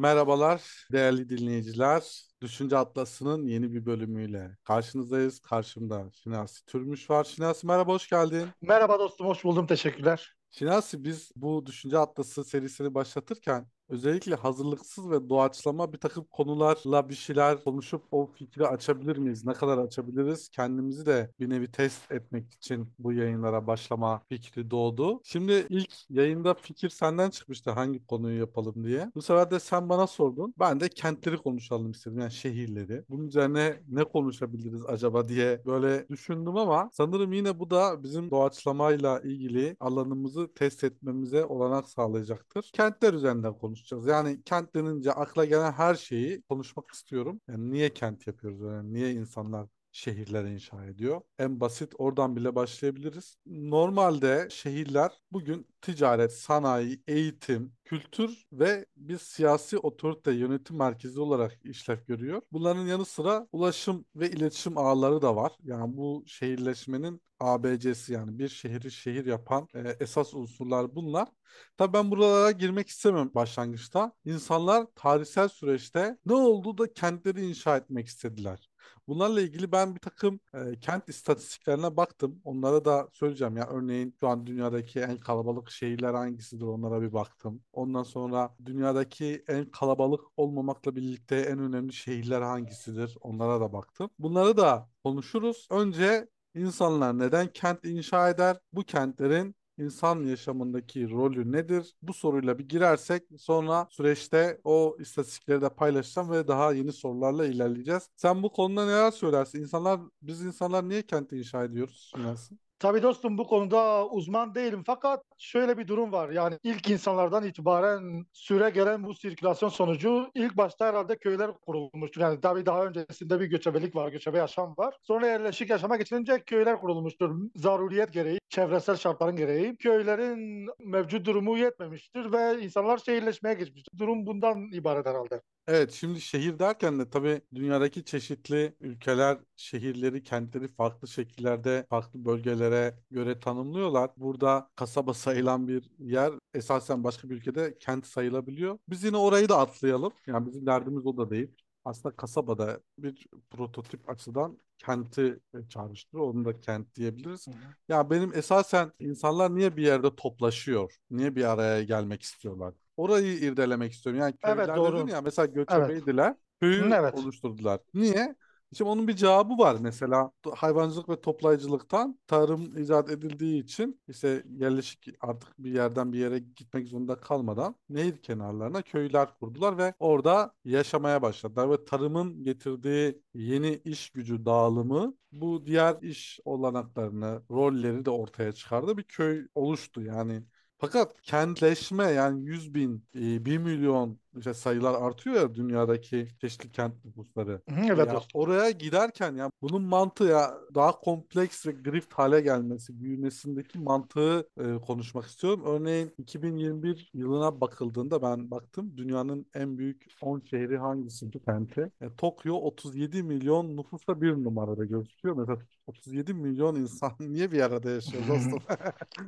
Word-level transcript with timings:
Merhabalar 0.00 0.86
değerli 0.92 1.28
dinleyiciler. 1.28 2.22
Düşünce 2.42 2.76
Atlası'nın 2.76 3.46
yeni 3.46 3.72
bir 3.72 3.86
bölümüyle 3.86 4.56
karşınızdayız. 4.64 5.40
Karşımda 5.40 6.10
Şinasi 6.12 6.66
Türmüş 6.66 7.10
var. 7.10 7.24
Şinasi 7.24 7.66
merhaba, 7.66 7.92
hoş 7.92 8.08
geldin. 8.08 8.48
Merhaba 8.62 8.98
dostum, 8.98 9.26
hoş 9.26 9.44
buldum. 9.44 9.66
Teşekkürler. 9.66 10.34
Şinasi 10.50 11.04
biz 11.04 11.32
bu 11.36 11.66
Düşünce 11.66 11.98
Atlası 11.98 12.44
serisini 12.44 12.94
başlatırken 12.94 13.66
özellikle 13.90 14.34
hazırlıksız 14.34 15.10
ve 15.10 15.28
doğaçlama 15.28 15.92
bir 15.92 15.98
takım 15.98 16.24
konularla 16.24 17.08
bir 17.08 17.14
şeyler 17.14 17.64
konuşup 17.64 18.02
o 18.10 18.26
fikri 18.26 18.66
açabilir 18.66 19.16
miyiz? 19.16 19.44
Ne 19.46 19.52
kadar 19.52 19.78
açabiliriz? 19.78 20.48
Kendimizi 20.48 21.06
de 21.06 21.30
bir 21.40 21.50
nevi 21.50 21.72
test 21.72 22.12
etmek 22.12 22.52
için 22.52 22.92
bu 22.98 23.12
yayınlara 23.12 23.66
başlama 23.66 24.22
fikri 24.28 24.70
doğdu. 24.70 25.20
Şimdi 25.24 25.66
ilk 25.68 26.10
yayında 26.10 26.54
fikir 26.54 26.88
senden 26.88 27.30
çıkmıştı 27.30 27.70
hangi 27.70 28.06
konuyu 28.06 28.38
yapalım 28.38 28.84
diye. 28.84 29.10
Bu 29.14 29.22
sefer 29.22 29.50
de 29.50 29.60
sen 29.60 29.88
bana 29.88 30.06
sordun. 30.06 30.54
Ben 30.58 30.80
de 30.80 30.88
kentleri 30.88 31.36
konuşalım 31.38 31.90
istedim 31.90 32.18
yani 32.18 32.32
şehirleri. 32.32 33.04
Bunun 33.08 33.26
üzerine 33.28 33.80
ne 33.88 34.04
konuşabiliriz 34.04 34.86
acaba 34.86 35.28
diye 35.28 35.62
böyle 35.66 36.08
düşündüm 36.08 36.56
ama 36.56 36.90
sanırım 36.92 37.32
yine 37.32 37.58
bu 37.58 37.70
da 37.70 38.02
bizim 38.02 38.30
doğaçlamayla 38.30 39.20
ilgili 39.20 39.76
alanımızı 39.80 40.54
test 40.54 40.84
etmemize 40.84 41.44
olanak 41.44 41.88
sağlayacaktır. 41.88 42.70
Kentler 42.72 43.14
üzerinden 43.14 43.54
konuş 43.58 43.79
konuşacağız. 43.80 44.06
Yani 44.06 44.42
kent 44.42 44.74
denince 44.74 45.12
akla 45.12 45.44
gelen 45.44 45.72
her 45.72 45.94
şeyi 45.94 46.42
konuşmak 46.42 46.90
istiyorum. 46.90 47.40
Yani 47.48 47.70
niye 47.70 47.94
kent 47.94 48.26
yapıyoruz? 48.26 48.60
Yani 48.60 48.92
niye 48.92 49.12
insanlar 49.12 49.68
şehirler 49.92 50.44
inşa 50.44 50.84
ediyor. 50.84 51.20
En 51.38 51.60
basit 51.60 51.92
oradan 51.98 52.36
bile 52.36 52.54
başlayabiliriz. 52.54 53.36
Normalde 53.46 54.48
şehirler 54.50 55.12
bugün 55.32 55.66
ticaret, 55.80 56.32
sanayi, 56.32 57.02
eğitim, 57.08 57.72
kültür 57.84 58.44
ve 58.52 58.86
bir 58.96 59.18
siyasi 59.18 59.78
otorite 59.78 60.32
yönetim 60.32 60.76
merkezi 60.76 61.20
olarak 61.20 61.58
işlev 61.64 61.98
görüyor. 62.06 62.42
Bunların 62.52 62.86
yanı 62.86 63.04
sıra 63.04 63.48
ulaşım 63.52 64.04
ve 64.16 64.30
iletişim 64.30 64.78
ağları 64.78 65.22
da 65.22 65.36
var. 65.36 65.52
Yani 65.62 65.96
bu 65.96 66.24
şehirleşmenin 66.26 67.22
ABC'si 67.40 68.12
yani 68.12 68.38
bir 68.38 68.48
şehri 68.48 68.90
şehir 68.90 69.26
yapan 69.26 69.68
e, 69.74 69.96
esas 70.00 70.34
unsurlar 70.34 70.94
bunlar. 70.94 71.28
Tabii 71.76 71.92
ben 71.92 72.10
buralara 72.10 72.50
girmek 72.50 72.88
istemem 72.88 73.30
başlangıçta. 73.34 74.12
İnsanlar 74.24 74.86
tarihsel 74.94 75.48
süreçte 75.48 76.18
ne 76.26 76.34
oldu 76.34 76.78
da 76.78 76.92
kentleri 76.92 77.46
inşa 77.46 77.76
etmek 77.76 78.06
istediler. 78.06 78.69
Bunlarla 79.10 79.40
ilgili 79.40 79.72
ben 79.72 79.94
bir 79.94 80.00
takım 80.00 80.40
e, 80.54 80.80
kent 80.80 81.08
istatistiklerine 81.08 81.96
baktım. 81.96 82.40
Onlara 82.44 82.84
da 82.84 83.08
söyleyeceğim. 83.12 83.56
Ya 83.56 83.68
örneğin 83.68 84.14
şu 84.20 84.28
an 84.28 84.46
dünyadaki 84.46 85.00
en 85.00 85.16
kalabalık 85.16 85.70
şehirler 85.70 86.14
hangisidir 86.14 86.64
onlara 86.64 87.02
bir 87.02 87.12
baktım. 87.12 87.62
Ondan 87.72 88.02
sonra 88.02 88.54
dünyadaki 88.64 89.44
en 89.48 89.64
kalabalık 89.70 90.20
olmamakla 90.36 90.96
birlikte 90.96 91.36
en 91.36 91.58
önemli 91.58 91.92
şehirler 91.92 92.42
hangisidir 92.42 93.16
onlara 93.20 93.60
da 93.60 93.72
baktım. 93.72 94.10
Bunları 94.18 94.56
da 94.56 94.88
konuşuruz. 95.04 95.68
Önce 95.70 96.28
insanlar 96.54 97.18
neden 97.18 97.46
kent 97.52 97.84
inşa 97.84 98.30
eder? 98.30 98.56
Bu 98.72 98.82
kentlerin 98.82 99.54
insan 99.80 100.24
yaşamındaki 100.24 101.10
rolü 101.10 101.52
nedir? 101.52 101.94
Bu 102.02 102.14
soruyla 102.14 102.58
bir 102.58 102.68
girersek 102.68 103.22
sonra 103.38 103.86
süreçte 103.90 104.60
o 104.64 104.96
istatistikleri 105.00 105.62
de 105.62 105.68
paylaşacağım 105.68 106.30
ve 106.30 106.48
daha 106.48 106.72
yeni 106.72 106.92
sorularla 106.92 107.46
ilerleyeceğiz. 107.46 108.08
Sen 108.16 108.42
bu 108.42 108.52
konuda 108.52 108.86
neler 108.86 109.10
söylersin? 109.10 109.60
İnsanlar, 109.62 110.00
biz 110.22 110.42
insanlar 110.42 110.88
niye 110.88 111.02
kenti 111.06 111.36
inşa 111.38 111.64
ediyoruz? 111.64 112.16
Nasıl? 112.16 112.56
Tabii 112.80 113.02
dostum 113.02 113.38
bu 113.38 113.46
konuda 113.46 114.06
uzman 114.08 114.54
değilim 114.54 114.82
fakat 114.86 115.24
şöyle 115.38 115.78
bir 115.78 115.88
durum 115.88 116.12
var. 116.12 116.30
Yani 116.30 116.58
ilk 116.62 116.90
insanlardan 116.90 117.44
itibaren 117.44 118.24
süre 118.32 118.70
gelen 118.70 119.04
bu 119.04 119.14
sirkülasyon 119.14 119.68
sonucu 119.68 120.30
ilk 120.34 120.56
başta 120.56 120.86
herhalde 120.86 121.18
köyler 121.18 121.50
kurulmuştur. 121.66 122.20
Yani 122.20 122.40
tabii 122.40 122.66
daha 122.66 122.86
öncesinde 122.86 123.40
bir 123.40 123.46
göçebelik 123.46 123.96
var, 123.96 124.08
göçebe 124.12 124.38
yaşam 124.38 124.74
var. 124.78 124.94
Sonra 125.02 125.26
yerleşik 125.26 125.70
yaşama 125.70 125.96
geçilince 125.96 126.42
köyler 126.46 126.80
kurulmuştur. 126.80 127.30
Zaruriyet 127.56 128.12
gereği, 128.12 128.38
çevresel 128.48 128.96
şartların 128.96 129.36
gereği. 129.36 129.76
Köylerin 129.76 130.68
mevcut 130.86 131.26
durumu 131.26 131.58
yetmemiştir 131.58 132.32
ve 132.32 132.62
insanlar 132.62 132.98
şehirleşmeye 132.98 133.54
geçmiştir. 133.54 133.98
Durum 133.98 134.26
bundan 134.26 134.72
ibaret 134.72 135.06
herhalde. 135.06 135.40
Evet, 135.70 135.92
şimdi 135.92 136.20
şehir 136.20 136.58
derken 136.58 136.98
de 136.98 137.10
tabii 137.10 137.40
dünyadaki 137.54 138.04
çeşitli 138.04 138.74
ülkeler 138.80 139.38
şehirleri, 139.56 140.22
kentleri 140.22 140.68
farklı 140.68 141.08
şekillerde, 141.08 141.86
farklı 141.90 142.24
bölgelere 142.24 142.94
göre 143.10 143.40
tanımlıyorlar. 143.40 144.10
Burada 144.16 144.70
kasaba 144.76 145.14
sayılan 145.14 145.68
bir 145.68 145.90
yer 145.98 146.32
esasen 146.54 147.04
başka 147.04 147.30
bir 147.30 147.34
ülkede 147.36 147.78
kent 147.78 148.06
sayılabiliyor. 148.06 148.78
Biz 148.88 149.04
yine 149.04 149.16
orayı 149.16 149.48
da 149.48 149.58
atlayalım. 149.58 150.12
Yani 150.26 150.46
bizim 150.46 150.66
derdimiz 150.66 151.06
o 151.06 151.16
da 151.16 151.30
değil. 151.30 151.48
Aslında 151.84 152.16
kasabada 152.16 152.80
bir 152.98 153.26
prototip 153.50 154.10
açıdan 154.10 154.58
kenti 154.78 155.40
çağrıştırıyor. 155.68 156.28
Onu 156.34 156.44
da 156.44 156.60
kent 156.60 156.94
diyebiliriz. 156.94 157.46
Hı 157.46 157.50
hı. 157.50 157.54
Ya 157.88 158.10
benim 158.10 158.34
esasen 158.34 158.92
insanlar 158.98 159.54
niye 159.56 159.76
bir 159.76 159.82
yerde 159.82 160.16
toplaşıyor? 160.16 160.96
Niye 161.10 161.36
bir 161.36 161.44
araya 161.44 161.82
gelmek 161.82 162.22
istiyorlar? 162.22 162.74
Orayı 163.00 163.38
irdelemek 163.38 163.92
istiyorum. 163.92 164.20
Yani 164.20 164.36
köyler 164.36 164.64
evet, 164.68 164.76
doğru. 164.76 165.08
ya 165.08 165.20
mesela 165.20 165.46
göçebeydiler. 165.46 166.26
Evet. 166.26 166.36
Köyü 166.60 166.92
evet. 166.94 167.14
oluşturdular. 167.14 167.80
Niye? 167.94 168.34
Şimdi 168.76 168.90
onun 168.90 169.08
bir 169.08 169.16
cevabı 169.16 169.58
var 169.58 169.76
mesela 169.80 170.30
hayvancılık 170.54 171.08
ve 171.08 171.20
toplayıcılıktan 171.20 172.18
tarım 172.26 172.76
icat 172.78 173.10
edildiği 173.10 173.62
için 173.62 174.00
işte 174.08 174.44
yerleşik 174.50 175.08
artık 175.20 175.58
bir 175.58 175.70
yerden 175.70 176.12
bir 176.12 176.18
yere 176.18 176.38
gitmek 176.38 176.88
zorunda 176.88 177.20
kalmadan 177.20 177.74
nehir 177.88 178.16
kenarlarına 178.16 178.82
köyler 178.82 179.28
kurdular 179.40 179.78
ve 179.78 179.94
orada 179.98 180.54
yaşamaya 180.64 181.22
başladılar 181.22 181.70
ve 181.70 181.84
tarımın 181.84 182.42
getirdiği 182.42 183.22
yeni 183.34 183.74
iş 183.84 184.10
gücü 184.10 184.44
dağılımı 184.44 185.14
bu 185.32 185.66
diğer 185.66 186.02
iş 186.02 186.40
olanaklarını, 186.44 187.42
rolleri 187.50 188.04
de 188.04 188.10
ortaya 188.10 188.52
çıkardı. 188.52 188.96
Bir 188.96 189.02
köy 189.02 189.46
oluştu 189.54 190.02
yani 190.02 190.42
fakat 190.80 191.22
kentleşme 191.22 192.04
yani 192.04 192.44
100 192.44 192.74
bin, 192.74 193.04
1 193.14 193.58
milyon 193.58 194.20
işte 194.40 194.54
sayılar 194.54 195.02
artıyor 195.02 195.36
ya 195.36 195.54
dünyadaki 195.54 196.28
çeşitli 196.40 196.72
kent 196.72 197.04
nüfusları. 197.04 197.62
Evet. 197.86 198.12
Ya 198.12 198.20
oraya 198.34 198.70
giderken 198.70 199.34
ya 199.34 199.50
bunun 199.62 199.82
mantığı 199.82 200.24
ya 200.24 200.54
daha 200.74 200.92
kompleks 200.92 201.66
ve 201.66 201.72
grift 201.72 202.14
hale 202.14 202.40
gelmesi, 202.40 203.00
büyümesindeki 203.00 203.78
mantığı 203.78 204.48
e, 204.60 204.78
konuşmak 204.86 205.26
istiyorum. 205.26 205.62
Örneğin 205.66 206.14
2021 206.18 207.10
yılına 207.14 207.60
bakıldığında 207.60 208.22
ben 208.22 208.50
baktım 208.50 208.92
dünyanın 208.96 209.46
en 209.54 209.78
büyük 209.78 210.06
10 210.22 210.40
şehri 210.40 210.78
hangisi 210.78 211.32
bu 211.32 211.40
kenti? 211.42 211.90
E, 212.00 212.16
Tokyo 212.16 212.54
37 212.54 213.22
milyon 213.22 213.76
nüfusla 213.76 214.20
bir 214.20 214.32
numarada 214.32 214.84
gözüküyor. 214.84 215.36
Mesela 215.36 215.58
37 215.86 216.34
milyon 216.34 216.74
insan 216.74 217.12
niye 217.20 217.52
bir 217.52 217.60
arada 217.60 217.90
yaşıyor 217.90 218.22
dostum? 218.28 218.58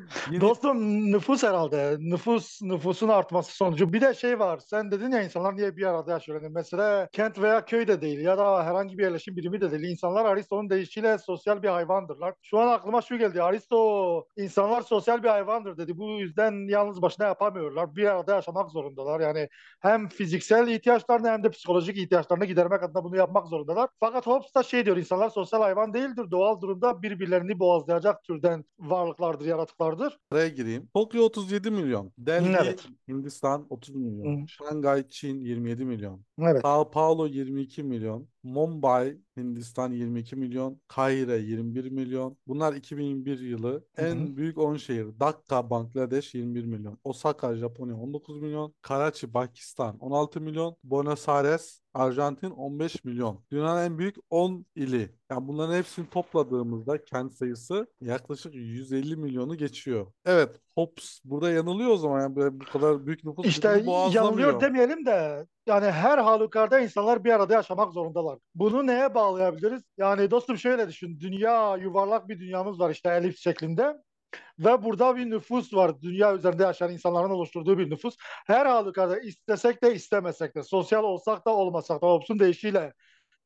Yeni... 0.31 0.41
Dostum 0.41 1.13
nüfus 1.13 1.43
herhalde. 1.43 1.97
Nüfus 2.01 2.63
nüfusun 2.63 3.09
artması 3.09 3.57
sonucu. 3.57 3.93
Bir 3.93 4.01
de 4.01 4.15
şey 4.15 4.39
var. 4.39 4.59
Sen 4.67 4.91
dedin 4.91 5.02
ya 5.11 5.23
insanlar 5.23 5.57
niye 5.57 5.77
bir 5.77 5.87
arada 5.87 6.11
yaşıyor? 6.11 6.43
Yani 6.43 6.53
mesela 6.53 7.09
kent 7.13 7.39
veya 7.39 7.65
köy 7.65 7.89
de 7.89 8.01
değil 8.01 8.21
ya 8.21 8.39
da 8.39 8.65
herhangi 8.65 8.99
bir 8.99 9.03
yerleşim 9.03 9.37
birimi 9.37 9.61
de 9.61 9.71
değil. 9.71 9.83
İnsanlar 9.85 10.25
Aristo'nun 10.25 10.71
deyişiyle 10.71 11.19
sosyal 11.19 11.63
bir 11.63 11.69
hayvandırlar. 11.69 12.35
Şu 12.43 12.59
an 12.59 12.69
aklıma 12.69 13.03
şu 13.03 13.19
geldi. 13.19 13.43
Aristo 13.43 14.25
insanlar 14.37 14.83
sosyal 14.83 15.23
bir 15.23 15.29
hayvandır 15.29 15.77
dedi. 15.77 15.99
Bu 15.99 16.11
yüzden 16.11 16.69
yalnız 16.69 17.03
başına 17.03 17.27
yapamıyorlar. 17.27 17.97
Bir 17.97 18.05
arada 18.05 18.35
yaşamak 18.35 18.71
zorundalar. 18.71 19.21
Yani 19.21 19.49
hem 19.81 20.09
fiziksel 20.09 20.69
ihtiyaçlarını 20.69 21.29
hem 21.29 21.45
de 21.45 21.51
psikolojik 21.51 21.97
ihtiyaçlarını 21.97 22.45
gidermek 22.45 22.83
adına 22.83 23.05
bunu 23.05 23.17
yapmak 23.17 23.47
zorundalar. 23.47 23.91
Fakat 24.01 24.27
Hobbes 24.27 24.55
da 24.55 24.63
şey 24.63 24.87
diyor 24.87 24.97
insanlar 24.97 25.29
sosyal 25.29 25.61
hayvan 25.61 25.95
değildir. 25.95 26.31
Doğal 26.31 26.61
durumda 26.61 27.03
birbirlerini 27.03 27.59
boğazlayacak 27.59 28.23
türden 28.25 28.65
varlıklardır, 28.79 29.47
yaratıklardır. 29.47 30.19
Buraya 30.33 30.49
gireyim. 30.49 30.89
Tokyo 30.95 31.23
37 31.23 31.71
milyon. 31.71 32.13
Delhi, 32.19 32.57
evet. 32.63 32.89
Hindistan 33.09 33.67
30 33.71 33.95
milyon. 33.95 34.43
Hı. 34.43 34.47
Şangay, 34.83 35.09
Çin 35.09 35.41
27 35.41 35.85
milyon. 35.85 36.25
Evet. 36.39 36.63
Sao 36.63 36.91
Paulo 36.91 37.27
22 37.27 37.83
milyon. 37.83 38.29
Mumbai, 38.43 39.19
Hindistan 39.37 39.93
22 39.93 40.37
milyon. 40.37 40.81
Kahire 40.89 41.39
21 41.39 41.91
milyon. 41.91 42.37
Bunlar 42.47 42.73
2021 42.75 43.41
yılı. 43.41 43.85
Hı-hı. 43.97 44.07
En 44.07 44.37
büyük 44.37 44.59
10 44.59 44.77
şehir. 44.77 45.07
Dhaka, 45.21 45.71
Bangladeş 45.71 46.35
21 46.35 46.65
milyon. 46.65 46.99
Osaka, 47.05 47.57
Japonya 47.57 47.97
19 47.97 48.43
milyon. 48.43 48.75
Karachi, 48.83 49.33
Pakistan 49.33 49.99
16 49.99 50.41
milyon. 50.41 50.77
Buenos 50.85 51.29
Aires, 51.29 51.81
Arjantin 51.95 52.51
15 52.51 53.05
milyon. 53.05 53.45
Dünyanın 53.53 53.83
en 53.83 53.99
büyük 53.99 54.17
10 54.31 54.67
ili. 54.77 55.11
Yani 55.31 55.49
bunların 55.49 55.75
hepsini 55.75 56.07
topladığımızda 56.11 57.05
kent 57.05 57.35
sayısı 57.35 57.87
yaklaşık 58.01 58.55
150 58.55 59.17
milyonu 59.17 59.57
geçiyor. 59.57 60.07
Evet, 60.25 60.61
Hobbes 60.75 61.21
burada 61.25 61.51
yanılıyor 61.51 61.91
o 61.91 61.97
zaman. 61.97 62.21
Yani 62.21 62.61
bu 62.61 62.65
kadar 62.65 63.07
büyük 63.07 63.25
nüfus 63.25 63.47
İşte 63.47 63.85
yanılıyor 64.13 64.61
demeyelim 64.61 65.07
de 65.07 65.47
yani 65.67 65.87
her 65.87 66.19
halükarda 66.19 66.81
insanlar 66.81 67.25
bir 67.25 67.33
arada 67.33 67.55
yaşamak 67.55 67.93
zorundalar. 67.93 68.39
Bunu 68.55 68.87
neye 68.87 69.15
bağlayabiliriz? 69.15 69.83
Yani 69.99 70.31
dostum 70.31 70.59
şöyle 70.59 70.89
düşün. 70.89 71.21
Dünya 71.21 71.77
yuvarlak 71.77 72.29
bir 72.29 72.41
dünyamız 72.41 72.81
var 72.81 72.91
işte 72.91 73.11
elips 73.11 73.41
şeklinde. 73.41 73.97
Ve 74.59 74.85
burada 74.85 75.17
bir 75.17 75.31
nüfus 75.31 75.75
var. 75.75 76.01
Dünya 76.03 76.35
üzerinde 76.35 76.63
yaşayan 76.63 76.93
insanların 76.93 77.31
oluşturduğu 77.31 77.79
bir 77.79 77.91
nüfus. 77.91 78.17
Her 78.47 78.67
halükarda 78.67 79.19
istesek 79.21 79.83
de 79.83 79.95
istemesek 79.95 80.55
de, 80.57 80.63
sosyal 80.63 81.05
olsak 81.05 81.47
da 81.47 81.51
olmasak 81.57 82.03
da, 82.03 82.07
olsun 82.07 82.39
değişiyle 82.39 82.93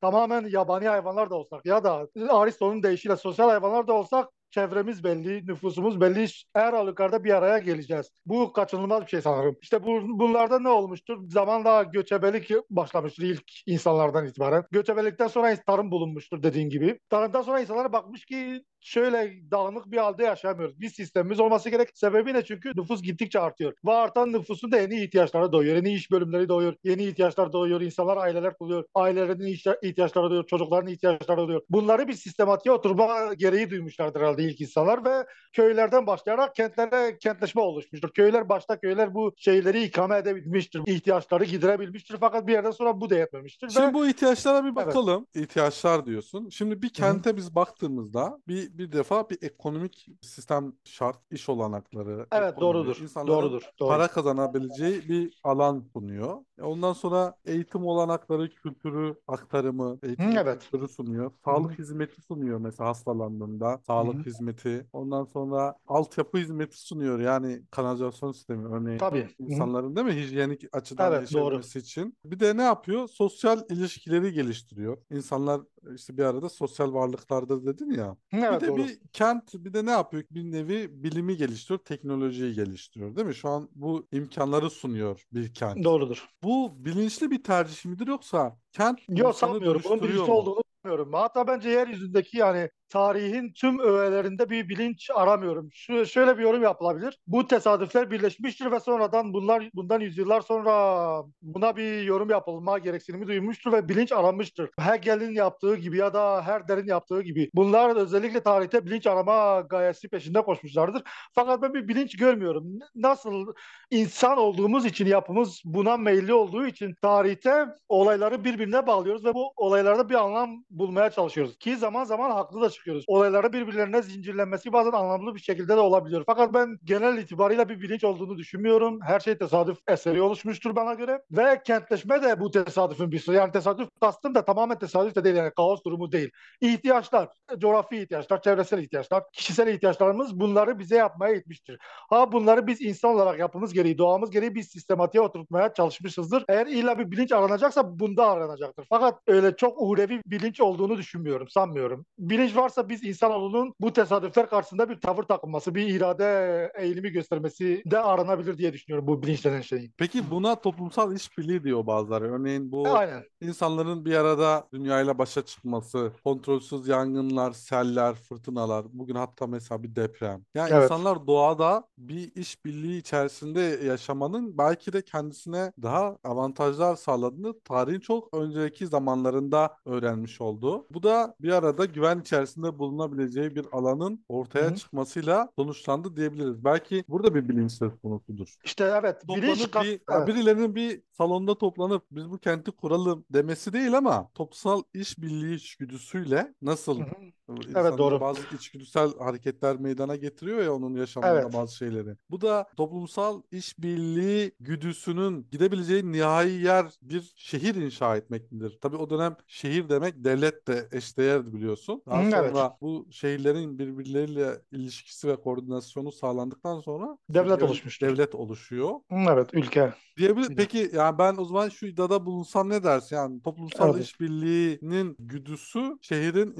tamamen 0.01 0.45
yabani 0.49 0.89
hayvanlar 0.89 1.31
da 1.31 1.35
olsak 1.35 1.67
ya 1.67 1.85
da 1.85 2.09
Aristo'nun 2.31 2.83
deyişiyle 2.83 3.17
sosyal 3.17 3.49
hayvanlar 3.49 3.87
da 3.87 3.93
olsak 3.93 4.29
çevremiz 4.51 5.05
belli, 5.05 5.47
nüfusumuz 5.47 6.01
belli. 6.01 6.27
Her 6.55 6.73
halükarda 6.73 7.25
bir 7.25 7.31
araya 7.37 7.59
geleceğiz. 7.59 8.11
Bu 8.27 8.53
kaçınılmaz 8.53 9.03
bir 9.03 9.07
şey 9.07 9.21
sanırım. 9.21 9.57
İşte 9.63 9.83
bu, 9.85 10.19
bunlarda 10.19 10.59
ne 10.59 10.69
olmuştur? 10.69 11.19
Zamanla 11.29 11.83
göçebelik 11.83 12.51
başlamıştır 12.71 13.23
ilk 13.23 13.45
insanlardan 13.67 14.27
itibaren. 14.27 14.65
Göçebelikten 14.71 15.27
sonra 15.29 15.57
tarım 15.67 15.91
bulunmuştur 15.91 16.43
dediğin 16.43 16.69
gibi. 16.69 16.99
Tarımdan 17.11 17.43
sonra 17.43 17.61
insanlar 17.61 17.93
bakmış 17.93 18.25
ki 18.25 18.63
şöyle 18.87 19.51
dağınık 19.51 19.91
bir 19.91 19.97
halde 19.97 20.25
yaşamıyoruz. 20.25 20.81
Bir 20.81 20.89
sistemimiz 20.89 21.41
olması 21.41 21.71
gerek. 21.71 21.89
Sebebi 21.95 22.35
ne? 22.35 22.45
Çünkü 22.45 22.73
nüfus 22.77 23.03
gittikçe 23.03 23.41
artıyor. 23.41 23.73
Ve 23.87 23.93
artan 23.93 24.33
nüfusun 24.33 24.73
da 24.73 24.79
yeni 24.81 25.03
ihtiyaçları 25.03 25.53
doğuyor. 25.53 25.77
Yeni 25.77 25.95
iş 25.95 26.11
bölümleri 26.11 26.49
doğuyor. 26.49 26.75
Yeni 26.85 27.05
ihtiyaçlar 27.05 27.53
doğuyor. 27.53 27.81
İnsanlar 27.81 28.17
aileler 28.17 28.59
kuruyor. 28.59 28.85
Ailelerin 28.95 29.59
ihtiyaçları 29.83 30.31
doğuyor. 30.31 30.47
Çocukların 30.47 30.93
ihtiyaçları 30.93 31.39
doğuyor. 31.39 31.63
Bunları 31.71 32.09
bir 32.09 32.13
sistematiğe 32.13 32.75
oturma 32.75 33.35
gereği 33.35 33.71
duymuşlardır 33.71 34.21
herhalde 34.21 34.43
ilk 34.43 34.61
insanlar 34.61 35.05
ve 35.05 35.27
köylerden 35.53 36.07
başlayarak 36.07 36.55
kentlere 36.55 37.19
kentleşme 37.19 37.63
oluşmuştur. 37.63 38.11
Köyler 38.11 38.49
başta 38.49 38.81
köyler 38.81 39.15
bu 39.15 39.35
şeyleri 39.37 39.83
ikame 39.83 40.17
edebilmiştir. 40.17 40.83
ihtiyaçları 40.87 41.45
giderebilmiştir. 41.45 42.17
Fakat 42.21 42.47
bir 42.47 42.53
yerden 42.53 42.71
sonra 42.71 43.01
bu 43.01 43.11
da 43.11 43.15
yetmemiştir. 43.15 43.69
Şimdi 43.69 43.87
ve... 43.87 43.95
bu 43.95 44.07
ihtiyaçlara 44.07 44.65
bir 44.65 44.77
bakalım. 44.77 45.27
Evet. 45.35 45.47
İhtiyaçlar 45.47 46.07
diyorsun. 46.07 46.49
Şimdi 46.49 46.83
bir 46.83 46.89
kente 46.89 47.31
Hı-hı. 47.31 47.37
biz 47.37 47.55
baktığımızda 47.55 48.39
bir 48.49 48.76
bir 48.79 48.93
defa 48.93 49.31
bir 49.31 49.39
ekonomik 49.43 50.09
sistem 50.23 50.73
şart, 50.85 51.19
iş 51.31 51.49
olanakları. 51.49 52.27
Evet 52.33 52.61
doğrudur. 52.61 52.97
Doğrudur. 53.27 53.63
Doğru. 53.81 53.89
Para 53.89 54.09
kazanabileceği 54.09 55.09
bir 55.09 55.41
alan 55.45 55.85
sunuyor. 55.93 56.39
Ondan 56.63 56.93
sonra 56.93 57.35
eğitim 57.45 57.87
olanakları, 57.87 58.51
kültürü 58.51 59.15
aktarımı, 59.29 59.99
eğitim 60.03 60.33
Hı, 60.33 60.39
evet. 60.39 60.63
kültürü 60.63 60.89
sunuyor. 60.89 61.31
Sağlık 61.45 61.79
Hı. 61.79 61.83
hizmeti 61.83 62.23
sunuyor 62.23 62.59
mesela 62.59 62.89
hastalandığında. 62.89 63.81
Sağlık 63.87 64.15
Hı. 64.15 64.31
hizmeti. 64.31 64.87
Ondan 64.93 65.25
sonra 65.25 65.75
altyapı 65.87 66.39
hizmeti 66.39 66.81
sunuyor. 66.81 67.21
Yani 67.21 67.63
kanalizasyon 67.71 68.33
sistemi 68.33 68.75
örneğin. 68.75 68.99
Tabii. 68.99 69.29
insanların 69.39 69.97
değil 69.97 70.07
mi? 70.07 70.15
Hijyenik 70.15 70.65
açıdan 70.73 71.13
evet, 71.13 71.21
yaşaması 71.21 71.75
doğru. 71.75 71.83
için. 71.83 72.17
Bir 72.25 72.41
de 72.41 72.57
ne 72.57 72.63
yapıyor? 72.63 73.09
Sosyal 73.09 73.61
ilişkileri 73.71 74.33
geliştiriyor. 74.33 74.99
İnsanlar 75.11 75.61
işte 75.95 76.17
bir 76.17 76.23
arada 76.23 76.49
sosyal 76.49 76.95
varlıklardır 76.95 77.67
dedin 77.67 77.91
ya. 77.91 78.17
Evet, 78.33 78.63
bir 78.63 78.67
de 78.67 78.71
doğru. 78.71 78.79
bir 78.79 79.01
kent 79.13 79.55
bir 79.55 79.75
de 79.75 79.87
ne 79.87 79.91
yapıyor? 79.91 80.25
Bir 80.31 80.53
nevi 80.53 81.05
bilimi 81.05 81.37
geliştiriyor, 81.37 81.79
teknolojiyi 81.79 82.55
geliştiriyor 82.55 83.17
değil 83.17 83.27
mi? 83.27 83.35
Şu 83.35 83.49
an 83.49 83.69
bu 83.75 84.07
imkanları 84.13 84.71
sunuyor 84.71 85.27
bir 85.33 85.55
kent. 85.55 85.85
Doğrudur. 85.85 86.29
Bu 86.43 86.85
bilinçli 86.85 87.31
bir 87.31 87.43
tercih 87.43 87.85
midir 87.85 88.07
yoksa 88.07 88.57
kent 88.73 89.01
Yok 89.09 89.37
sanmıyorum. 89.37 89.83
Bunun 89.85 90.03
bilinçli 90.03 90.33
olduğunu 90.33 90.61
sanmıyorum. 90.83 91.13
Hatta 91.13 91.47
bence 91.47 91.71
yeryüzündeki 91.71 92.39
yani 92.39 92.71
tarihin 92.89 93.53
tüm 93.53 93.79
öğelerinde 93.79 94.51
bir 94.51 94.69
bilinç 94.69 95.11
aramıyorum. 95.15 95.69
Şu, 95.73 96.07
şöyle 96.07 96.39
bir 96.39 96.43
yorum 96.43 96.63
yapılabilir. 96.63 97.19
Bu 97.27 97.47
tesadüfler 97.47 98.11
birleşmiştir 98.11 98.71
ve 98.71 98.81
sonradan 98.81 99.33
bunlar 99.33 99.71
bundan 99.75 100.01
yüzyıllar 100.01 100.41
sonra 100.41 101.23
buna 101.43 101.77
bir 101.77 102.03
yorum 102.03 102.31
yapılma 102.31 102.79
gereksinimi 102.79 103.27
duymuştur 103.27 103.73
ve 103.73 103.89
bilinç 103.89 104.13
aranmıştır. 104.13 104.71
Hegel'in 104.81 105.35
yaptığı 105.35 105.77
gibi 105.77 105.97
ya 105.97 106.15
da 106.15 106.43
Herder'in 106.43 106.87
yaptığı 106.87 107.23
gibi. 107.23 107.51
Bunlar 107.55 107.97
özellikle 107.97 108.41
tarihte 108.43 108.87
bilinç 108.87 109.07
arama 109.07 109.61
gayesi 109.61 110.09
peşinde 110.09 110.43
koşmuşlardır. 110.43 111.03
Fakat 111.35 111.63
ben 111.63 111.75
bir 111.75 111.89
bilinç 111.89 112.17
görmüyorum. 112.17 112.65
Nasıl 112.95 113.47
insan 113.91 114.39
olduğumuz 114.39 114.87
için 114.87 115.07
yapımız 115.07 115.63
buna 115.65 115.97
meyilli 115.97 116.35
olduğu 116.35 116.67
için 116.67 116.95
tarihte 117.03 117.67
olayları 117.89 118.45
birbirine 118.45 118.87
bağlıyoruz 118.87 119.25
ve 119.25 119.35
bu 119.35 119.53
olaylarda 119.57 120.09
bir 120.09 120.15
anlam 120.15 120.65
bulmaya 120.71 121.11
çalışıyoruz. 121.11 121.59
Ki 121.59 121.77
zaman 121.77 122.05
zaman 122.05 122.31
haklı 122.31 122.61
da 122.61 122.71
çıkıyoruz. 122.77 123.05
Olayların 123.07 123.53
birbirlerine 123.53 124.03
zincirlenmesi 124.03 124.73
bazen 124.73 124.93
anlamlı 124.93 125.35
bir 125.35 125.41
şekilde 125.41 125.77
de 125.77 125.81
olabiliyor. 125.81 126.23
Fakat 126.27 126.55
ben 126.55 126.79
genel 126.85 127.19
itibariyle 127.19 127.69
bir 127.69 127.81
bilinç 127.81 128.05
olduğunu 128.05 128.39
düşünmüyorum. 128.39 129.01
Her 129.03 129.21
şey 129.21 129.39
tesadüf 129.39 129.79
eseri 129.89 130.23
oluşmuştur 130.23 130.77
bana 130.77 130.95
göre. 130.95 131.23
Ve 131.31 131.63
kentleşme 131.65 132.23
de 132.23 132.41
bu 132.41 132.51
tesadüfün 132.51 133.13
bir 133.13 133.33
Yani 133.33 133.53
tesadüf 133.53 133.89
kastım 134.01 134.35
da 134.35 134.45
tamamen 134.45 134.79
tesadüf 134.79 135.15
de 135.15 135.25
değil. 135.25 135.37
Yani 135.37 135.51
kaos 135.57 135.85
durumu 135.85 136.13
değil. 136.13 136.31
İhtiyaçlar, 136.61 137.29
coğrafi 137.59 137.97
ihtiyaçlar, 137.97 138.43
çevresel 138.43 138.79
ihtiyaçlar, 138.79 139.23
kişisel 139.33 139.69
ihtiyaçlarımız 139.69 140.41
bunları 140.41 140.79
bize 140.79 140.97
yapmaya 140.97 141.35
yetmiştir. 141.35 141.79
Ha 142.11 142.33
bunları 142.33 142.67
biz 142.67 142.81
insan 142.81 143.15
olarak 143.15 143.39
yapımız 143.39 143.73
gereği, 143.73 143.99
doğamız 143.99 144.31
gereği 144.31 144.55
bir 144.55 144.63
sistematiğe 144.63 145.23
oturtmaya 145.23 145.75
çalışmışızdır. 145.75 146.45
Eğer 146.49 146.67
illa 146.67 146.99
bir 146.99 147.11
bilinç 147.11 147.33
aranacaksa 147.33 147.99
bunda 147.99 148.31
aranacaktır. 148.31 148.87
Fakat 148.89 149.21
öyle 149.27 149.57
çok 149.57 149.83
uhrevi 149.83 150.21
bilinç 150.27 150.61
olduğunu 150.61 150.97
düşünmüyorum, 150.97 151.49
sanmıyorum. 151.49 152.07
Bilinç 152.19 152.57
varsa 152.67 152.89
biz 152.89 153.05
insanoğlunun 153.05 153.75
bu 153.81 153.93
tesadüfler 153.93 154.51
karşısında 154.51 154.89
bir 154.89 155.01
tavır 155.01 155.23
takılması, 155.23 155.75
bir 155.75 155.87
irade 155.87 156.73
eğilimi 156.79 157.11
göstermesi 157.11 157.83
de 157.91 157.99
aranabilir 157.99 158.59
diye 158.59 158.73
düşünüyorum 158.73 159.07
bu 159.07 159.23
bilinç 159.23 159.45
denen 159.45 159.61
şeyin. 159.61 159.93
Peki 159.99 160.31
buna 160.31 160.55
toplumsal 160.55 161.15
işbirliği 161.15 161.65
diyor 161.65 161.87
bazıları. 161.87 162.33
Örneğin 162.33 162.73
bu 162.73 162.89
Aynen. 162.89 163.25
insanların 163.41 164.05
bir 164.05 164.15
arada 164.15 164.69
dünyayla 164.73 165.19
başa 165.19 165.43
çıkması, 165.43 166.13
kontrolsüz 166.25 166.89
yangınlar, 166.89 167.53
seller, 167.53 168.15
fırtınalar, 168.15 168.87
bugün 168.93 169.15
hatta 169.15 169.47
mesela 169.47 169.83
bir 169.83 169.97
deprem. 169.97 170.45
Yani 170.55 170.71
evet. 170.73 170.85
insanlar 170.85 171.27
doğada 171.27 171.85
bir 171.99 172.35
işbirliği 172.35 172.99
içerisinde 172.99 173.61
yaşamanın 173.61 174.59
belki 174.59 174.93
de 174.93 175.03
kendisine 175.03 175.73
daha 175.83 176.17
avantajlar 176.25 176.97
sağladığını 176.97 177.61
tarihin 177.61 178.01
çok 178.01 178.35
önceki 178.35 178.87
zamanlarında 178.87 179.77
öğrenmiş 179.85 180.41
oldu. 180.41 180.87
Bu 180.91 181.03
da 181.03 181.35
bir 181.41 181.53
arada 181.53 181.85
güven 181.85 182.21
içerisinde 182.21 182.56
bulunabileceği 182.63 183.57
bir 183.57 183.67
alanın 183.73 184.25
ortaya 184.29 184.67
Hı-hı. 184.67 184.75
çıkmasıyla 184.75 185.49
sonuçlandı 185.59 186.17
diyebiliriz. 186.17 186.65
Belki 186.65 187.05
burada 187.09 187.35
bir 187.35 187.49
bilinç 187.49 187.73
söz 187.73 187.93
konusudur. 188.03 188.55
İşte 188.65 188.85
evet. 189.01 189.29
Bilinç 189.29 189.75
bir, 189.75 190.01
evet. 190.11 190.29
birilerinin 190.29 190.75
bir 190.75 191.03
salonda 191.13 191.59
toplanıp 191.59 192.03
biz 192.11 192.31
bu 192.31 192.39
kenti 192.39 192.71
kuralım 192.71 193.25
demesi 193.31 193.73
değil 193.73 193.97
ama 193.99 194.31
toplumsal 194.35 194.83
işbirliği 194.95 195.55
içgüdüsüyle 195.55 196.55
nasıl 196.63 197.01
Hı-hı. 197.01 197.33
Evet 197.75 197.99
doğru. 197.99 198.21
Bazı 198.21 198.41
içgüdüsel 198.55 199.19
hareketler 199.19 199.77
meydana 199.77 200.17
getiriyor 200.17 200.63
ya 200.63 200.75
onun 200.75 200.95
yaşamında 200.95 201.41
evet. 201.41 201.53
bazı 201.55 201.77
şeyleri. 201.77 202.17
Bu 202.31 202.41
da 202.41 202.67
toplumsal 202.77 203.43
işbirliği 203.51 204.53
güdüsünün 204.61 205.49
gidebileceği 205.51 206.13
nihai 206.13 206.51
yer 206.51 206.87
bir 207.03 207.33
şehir 207.37 207.75
inşa 207.75 208.17
etmektir. 208.17 208.79
Tabii 208.81 208.97
o 208.97 209.11
dönem 209.11 209.37
şehir 209.47 209.89
demek 209.89 210.25
devlet 210.25 210.69
de 210.69 210.89
eşdeğerdi 210.93 211.53
biliyorsun. 211.53 212.03
Daha 212.07 212.25
Hı, 212.25 212.31
sonra 212.31 212.61
evet. 212.67 212.81
bu 212.81 213.07
şehirlerin 213.11 213.79
birbirleriyle 213.79 214.63
ilişkisi 214.73 215.29
ve 215.29 215.37
koordinasyonu 215.37 216.13
sağlandıktan 216.13 216.81
sonra 216.81 217.19
devlet 217.29 217.63
oluşmuş. 217.63 218.03
Devlet 218.03 218.35
oluşuyor. 218.35 218.91
Hı, 218.91 219.17
evet 219.33 219.49
ülke. 219.53 219.95
Diyebilir. 220.17 220.57
Peki 220.57 220.91
yani 220.95 221.19
ben 221.19 221.37
o 221.37 221.45
zaman 221.45 221.69
şu 221.69 221.87
iddiada 221.87 222.27
bulunsam 222.27 222.69
ne 222.69 222.85
dersin? 222.85 223.17
Yani 223.17 223.43
toplumsal 223.43 223.95
evet. 223.95 224.05
işbirliğinin 224.05 225.17
güdüsü 225.19 225.99
şehrin 226.01 226.57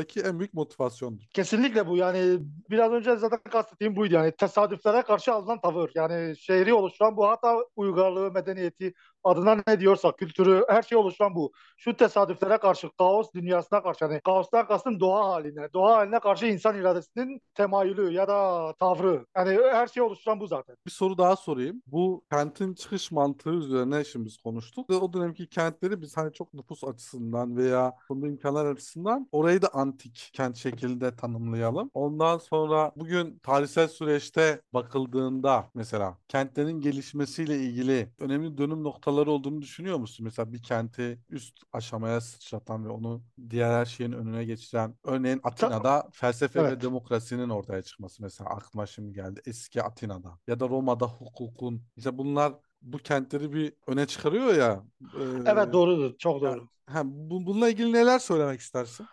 inşasındaki 0.00 0.20
en 0.20 0.38
büyük 0.38 0.54
motivasyondur. 0.54 1.24
Kesinlikle 1.34 1.86
bu 1.86 1.96
yani 1.96 2.38
biraz 2.70 2.92
önce 2.92 3.16
zaten 3.16 3.38
kastettiğim 3.50 3.96
buydu 3.96 4.14
yani 4.14 4.32
tesadüflere 4.32 5.02
karşı 5.02 5.32
alınan 5.32 5.60
tavır. 5.60 5.90
Yani 5.94 6.36
şehri 6.36 6.74
oluşturan 6.74 7.16
bu 7.16 7.28
hatta 7.28 7.56
uygarlığı, 7.76 8.30
medeniyeti, 8.32 8.94
adına 9.24 9.62
ne 9.68 9.80
diyorsak 9.80 10.18
kültürü 10.18 10.64
her 10.68 10.82
şey 10.82 10.98
oluşan 10.98 11.34
bu. 11.34 11.52
Şu 11.76 11.96
tesadüflere 11.96 12.58
karşı 12.58 12.90
kaos 12.98 13.32
dünyasına 13.34 13.82
karşı 13.82 14.04
yani 14.04 14.20
kaostan 14.20 14.66
kastım 14.66 15.00
doğa 15.00 15.28
haline. 15.28 15.72
Doğa 15.72 15.96
haline 15.96 16.20
karşı 16.20 16.46
insan 16.46 16.76
iradesinin 16.76 17.42
temayülü 17.54 18.12
ya 18.12 18.28
da 18.28 18.72
tavrı. 18.80 19.26
Yani 19.36 19.58
her 19.72 19.86
şey 19.86 20.02
oluşturan 20.02 20.40
bu 20.40 20.46
zaten. 20.46 20.76
Bir 20.86 20.90
soru 20.90 21.18
daha 21.18 21.36
sorayım. 21.36 21.82
Bu 21.86 22.24
kentin 22.32 22.74
çıkış 22.74 23.12
mantığı 23.12 23.50
üzerine 23.50 24.04
şimdi 24.04 24.26
biz 24.26 24.36
konuştuk. 24.36 24.90
Ve 24.90 24.94
o 24.94 25.12
dönemki 25.12 25.48
kentleri 25.48 26.00
biz 26.00 26.16
hani 26.16 26.32
çok 26.32 26.54
nüfus 26.54 26.84
açısından 26.84 27.56
veya 27.56 27.92
bunun 28.08 28.28
imkanlar 28.28 28.66
açısından 28.66 29.28
orayı 29.32 29.62
da 29.62 29.68
antik 29.72 30.30
kent 30.32 30.56
şekilde 30.56 31.16
tanımlayalım. 31.16 31.90
Ondan 31.94 32.38
sonra 32.38 32.92
bugün 32.96 33.38
tarihsel 33.38 33.88
süreçte 33.88 34.60
bakıldığında 34.74 35.70
mesela 35.74 36.18
kentlerin 36.28 36.80
gelişmesiyle 36.80 37.56
ilgili 37.56 38.08
önemli 38.18 38.58
dönüm 38.58 38.84
noktaları 38.84 39.09
noktaları 39.10 39.30
olduğunu 39.30 39.62
düşünüyor 39.62 39.98
musun? 39.98 40.24
Mesela 40.24 40.52
bir 40.52 40.62
kenti 40.62 41.18
üst 41.30 41.62
aşamaya 41.72 42.20
sıçratan 42.20 42.84
ve 42.84 42.88
onu 42.88 43.22
diğer 43.50 43.70
her 43.70 43.84
şeyin 43.84 44.12
önüne 44.12 44.44
geçiren. 44.44 44.94
Örneğin 45.04 45.40
Atina'da 45.42 46.08
felsefe 46.12 46.60
evet. 46.60 46.72
ve 46.72 46.80
demokrasinin 46.80 47.48
ortaya 47.48 47.82
çıkması 47.82 48.22
mesela 48.22 48.50
aklıma 48.50 48.86
şimdi 48.86 49.12
geldi. 49.12 49.42
Eski 49.46 49.82
Atina'da 49.82 50.38
ya 50.46 50.60
da 50.60 50.68
Roma'da 50.68 51.06
hukukun. 51.06 51.82
İşte 51.96 52.18
bunlar 52.18 52.52
bu 52.82 52.98
kentleri 52.98 53.52
bir 53.52 53.72
öne 53.86 54.06
çıkarıyor 54.06 54.54
ya. 54.54 54.84
E, 55.02 55.22
evet 55.46 55.72
doğrudur. 55.72 56.18
Çok 56.18 56.42
doğru. 56.42 56.68
Ha, 56.86 57.02
bu, 57.04 57.46
bununla 57.46 57.68
ilgili 57.68 57.92
neler 57.92 58.18
söylemek 58.18 58.60
istersin? 58.60 59.06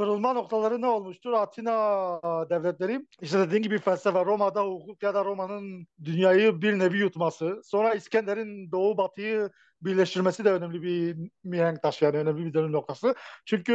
Kırılma 0.00 0.32
noktaları 0.32 0.80
ne 0.80 0.86
olmuştur? 0.86 1.32
Atina 1.32 1.70
devletleri 2.50 3.06
işte 3.20 3.38
dediğin 3.38 3.62
gibi 3.62 3.78
felsefe 3.78 4.24
Roma'da 4.24 4.64
hukuk 4.64 5.02
ya 5.02 5.14
da 5.14 5.24
Roma'nın 5.24 5.86
dünyayı 6.04 6.62
bir 6.62 6.78
nevi 6.78 6.98
yutması. 6.98 7.60
Sonra 7.64 7.94
İskender'in 7.94 8.72
doğu 8.72 8.96
batıyı 8.96 9.50
birleştirmesi 9.82 10.44
de 10.44 10.52
önemli 10.52 10.82
bir 10.82 11.16
mihenk 11.44 11.82
taşı 11.82 12.04
yani 12.04 12.16
önemli 12.16 12.46
bir 12.46 12.54
dönüm 12.54 12.72
noktası. 12.72 13.14
Çünkü 13.46 13.74